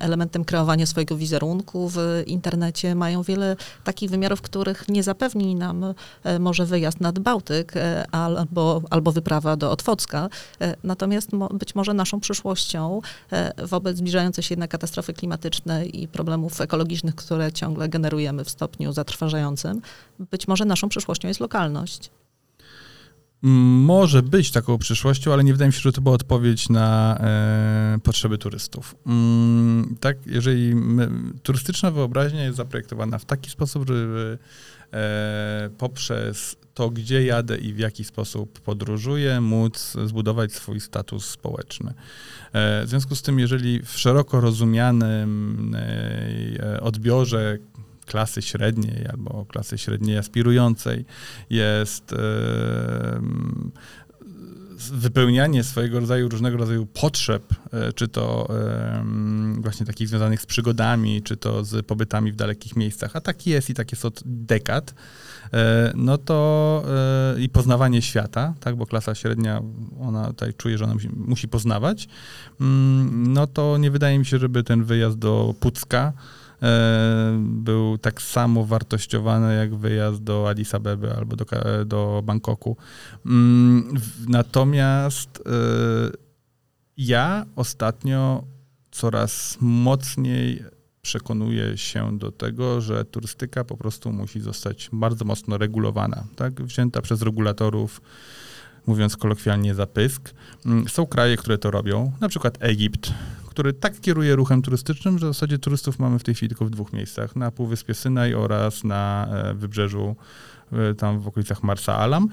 [0.00, 5.94] elementem kreowania swojego wizerunku w internecie, mają wiele takich wymiarów, których nie zapewni nam
[6.40, 7.72] może wyjazd nad Bałtyk
[8.12, 10.28] albo, albo wyprawa do Otwocka.
[10.84, 13.00] Natomiast być może naszą przyszłością
[13.64, 19.80] wobec zbliżające się jednak katastrofy klimatyczne i problemów ekologicznych, które ciągle generujemy w stopniu zatrważającym,
[20.30, 22.10] być może naszą przyszłością jest lokalność.
[23.46, 27.98] Może być taką przyszłością, ale nie wydaje mi się, że to była odpowiedź na e,
[28.02, 28.94] potrzeby turystów.
[29.06, 31.10] Mm, tak, jeżeli my,
[31.42, 34.38] turystyczna wyobraźnia jest zaprojektowana w taki sposób, żeby
[34.92, 41.94] e, poprzez to, gdzie jadę i w jaki sposób podróżuję, móc zbudować swój status społeczny.
[42.52, 47.58] E, w związku z tym, jeżeli w szeroko rozumianym e, odbiorze
[48.06, 51.04] klasy średniej albo klasy średniej aspirującej
[51.50, 52.16] jest e,
[54.78, 57.54] wypełnianie swojego rodzaju, różnego rodzaju potrzeb,
[57.94, 58.48] czy to
[59.58, 63.70] właśnie takich związanych z przygodami, czy to z pobytami w dalekich miejscach, a tak jest
[63.70, 64.94] i tak jest od dekad,
[65.54, 66.82] E, no to
[67.36, 69.62] e, i poznawanie świata, tak, bo klasa średnia,
[70.00, 72.08] ona tutaj czuje, że ona musi, musi poznawać,
[72.60, 76.12] mm, no to nie wydaje mi się, żeby ten wyjazd do Pucka e,
[77.40, 81.44] był tak samo wartościowany jak wyjazd do Addis Abeby albo do,
[81.86, 82.76] do Bangkoku.
[83.26, 83.94] Mm,
[84.28, 85.42] natomiast
[86.96, 88.44] ja ostatnio
[88.90, 90.64] coraz mocniej
[91.04, 96.62] przekonuje się do tego, że turystyka po prostu musi zostać bardzo mocno regulowana, tak?
[96.62, 98.00] wzięta przez regulatorów,
[98.86, 100.34] mówiąc kolokwialnie, za pysk.
[100.66, 103.12] Mm, są kraje, które to robią, na przykład Egipt,
[103.54, 106.70] który tak kieruje ruchem turystycznym, że w zasadzie turystów mamy w tej chwili tylko w
[106.70, 110.16] dwóch miejscach, na Półwyspie Synaj oraz na e, wybrzeżu
[110.72, 112.28] e, tam w okolicach Marsa Alam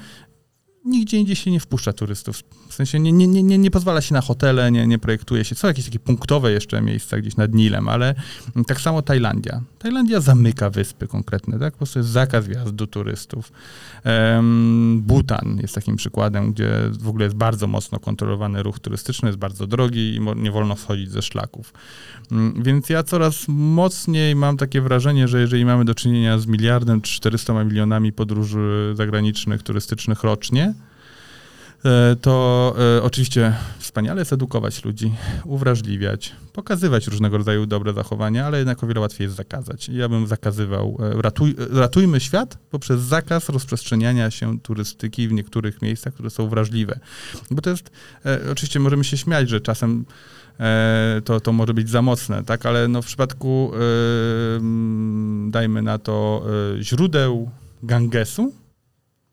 [0.86, 2.42] nigdzie indziej się nie wpuszcza turystów.
[2.70, 5.56] W sensie nie, nie, nie, nie pozwala się na hotele, nie, nie projektuje się.
[5.56, 8.16] Są jakieś takie punktowe jeszcze miejsca gdzieś nad Nilem, ale
[8.68, 9.62] tak samo Tajlandia.
[9.82, 11.74] Tajlandia zamyka wyspy konkretne, tak?
[11.74, 13.52] Po prostu jest zakaz wjazdu turystów.
[14.06, 16.70] Um, Bhutan jest takim przykładem, gdzie
[17.00, 21.12] w ogóle jest bardzo mocno kontrolowany ruch turystyczny, jest bardzo drogi i nie wolno wchodzić
[21.12, 21.74] ze szlaków.
[22.32, 27.02] Um, więc ja coraz mocniej mam takie wrażenie, że jeżeli mamy do czynienia z miliardem
[27.02, 30.74] 400 milionami podróży zagranicznych, turystycznych rocznie,
[32.22, 35.14] to e, oczywiście wspaniale jest edukować ludzi,
[35.46, 39.90] uwrażliwiać, pokazywać różnego rodzaju dobre zachowania, ale jednak o wiele łatwiej jest zakazać.
[39.90, 46.14] Ja bym zakazywał, e, ratuj, ratujmy świat poprzez zakaz rozprzestrzeniania się turystyki w niektórych miejscach,
[46.14, 47.00] które są wrażliwe.
[47.52, 47.92] Bo to jest,
[48.26, 50.06] e, oczywiście możemy się śmiać, że czasem
[50.60, 53.80] e, to, to może być za mocne, tak, ale no w przypadku, e,
[55.52, 56.46] dajmy na to,
[56.78, 57.50] e, źródeł
[57.84, 58.61] Gangesu,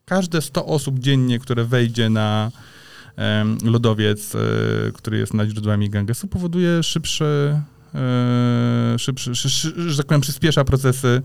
[0.08, 2.50] każde 100 osób dziennie, które wejdzie na
[3.64, 4.38] lodowiec, e,
[4.92, 7.62] który jest nad źródłami Gangesu, powoduje szybsze,
[7.94, 11.22] e, szybszy, szy, szy, że tak powiem, przyspiesza procesy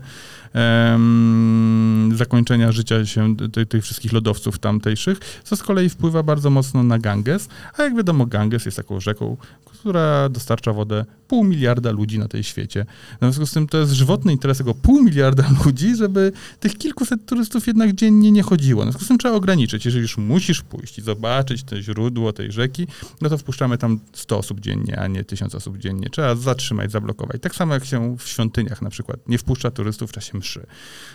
[2.14, 6.98] zakończenia życia się ty, tych wszystkich lodowców tamtejszych, co z kolei wpływa bardzo mocno na
[6.98, 9.36] Ganges, a jak wiadomo Ganges jest taką rzeką,
[9.84, 12.86] która dostarcza wodę pół miliarda ludzi na tej świecie.
[13.16, 17.26] W związku z tym to jest żywotny interes tego pół miliarda ludzi, żeby tych kilkuset
[17.26, 18.82] turystów jednak dziennie nie chodziło.
[18.82, 19.84] W związku z tym trzeba ograniczyć.
[19.84, 22.86] Jeżeli już musisz pójść i zobaczyć te źródło tej rzeki,
[23.20, 26.10] no to wpuszczamy tam 100 osób dziennie, a nie 1000 osób dziennie.
[26.10, 27.40] Trzeba zatrzymać, zablokować.
[27.40, 30.66] Tak samo jak się w świątyniach na przykład nie wpuszcza turystów w czasie mszy.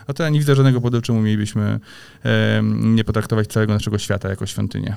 [0.07, 1.79] No to ja nie widzę żadnego powodu, czemu mielibyśmy
[2.23, 4.95] em, nie potraktować całego naszego świata jako świątynię.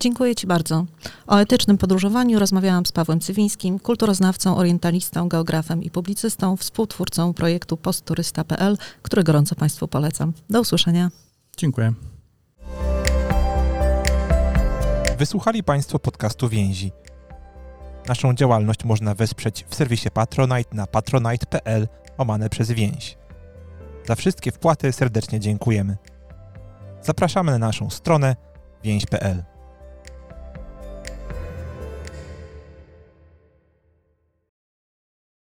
[0.00, 0.84] Dziękuję Ci bardzo.
[1.26, 8.76] O etycznym podróżowaniu rozmawiałam z Pawłem Cywińskim, kulturoznawcą, orientalistą, geografem i publicystą, współtwórcą projektu postturysta.pl,
[9.02, 10.32] który gorąco Państwu polecam.
[10.50, 11.10] Do usłyszenia.
[11.56, 11.92] Dziękuję.
[15.18, 16.92] Wysłuchali Państwo podcastu Więzi.
[18.08, 21.88] Naszą działalność można wesprzeć w serwisie Patronite na patronite.pl
[22.18, 23.18] łamane przez więź.
[24.08, 25.96] Za wszystkie wpłaty serdecznie dziękujemy.
[27.02, 28.36] Zapraszamy na naszą stronę
[28.82, 29.53] więź.pl.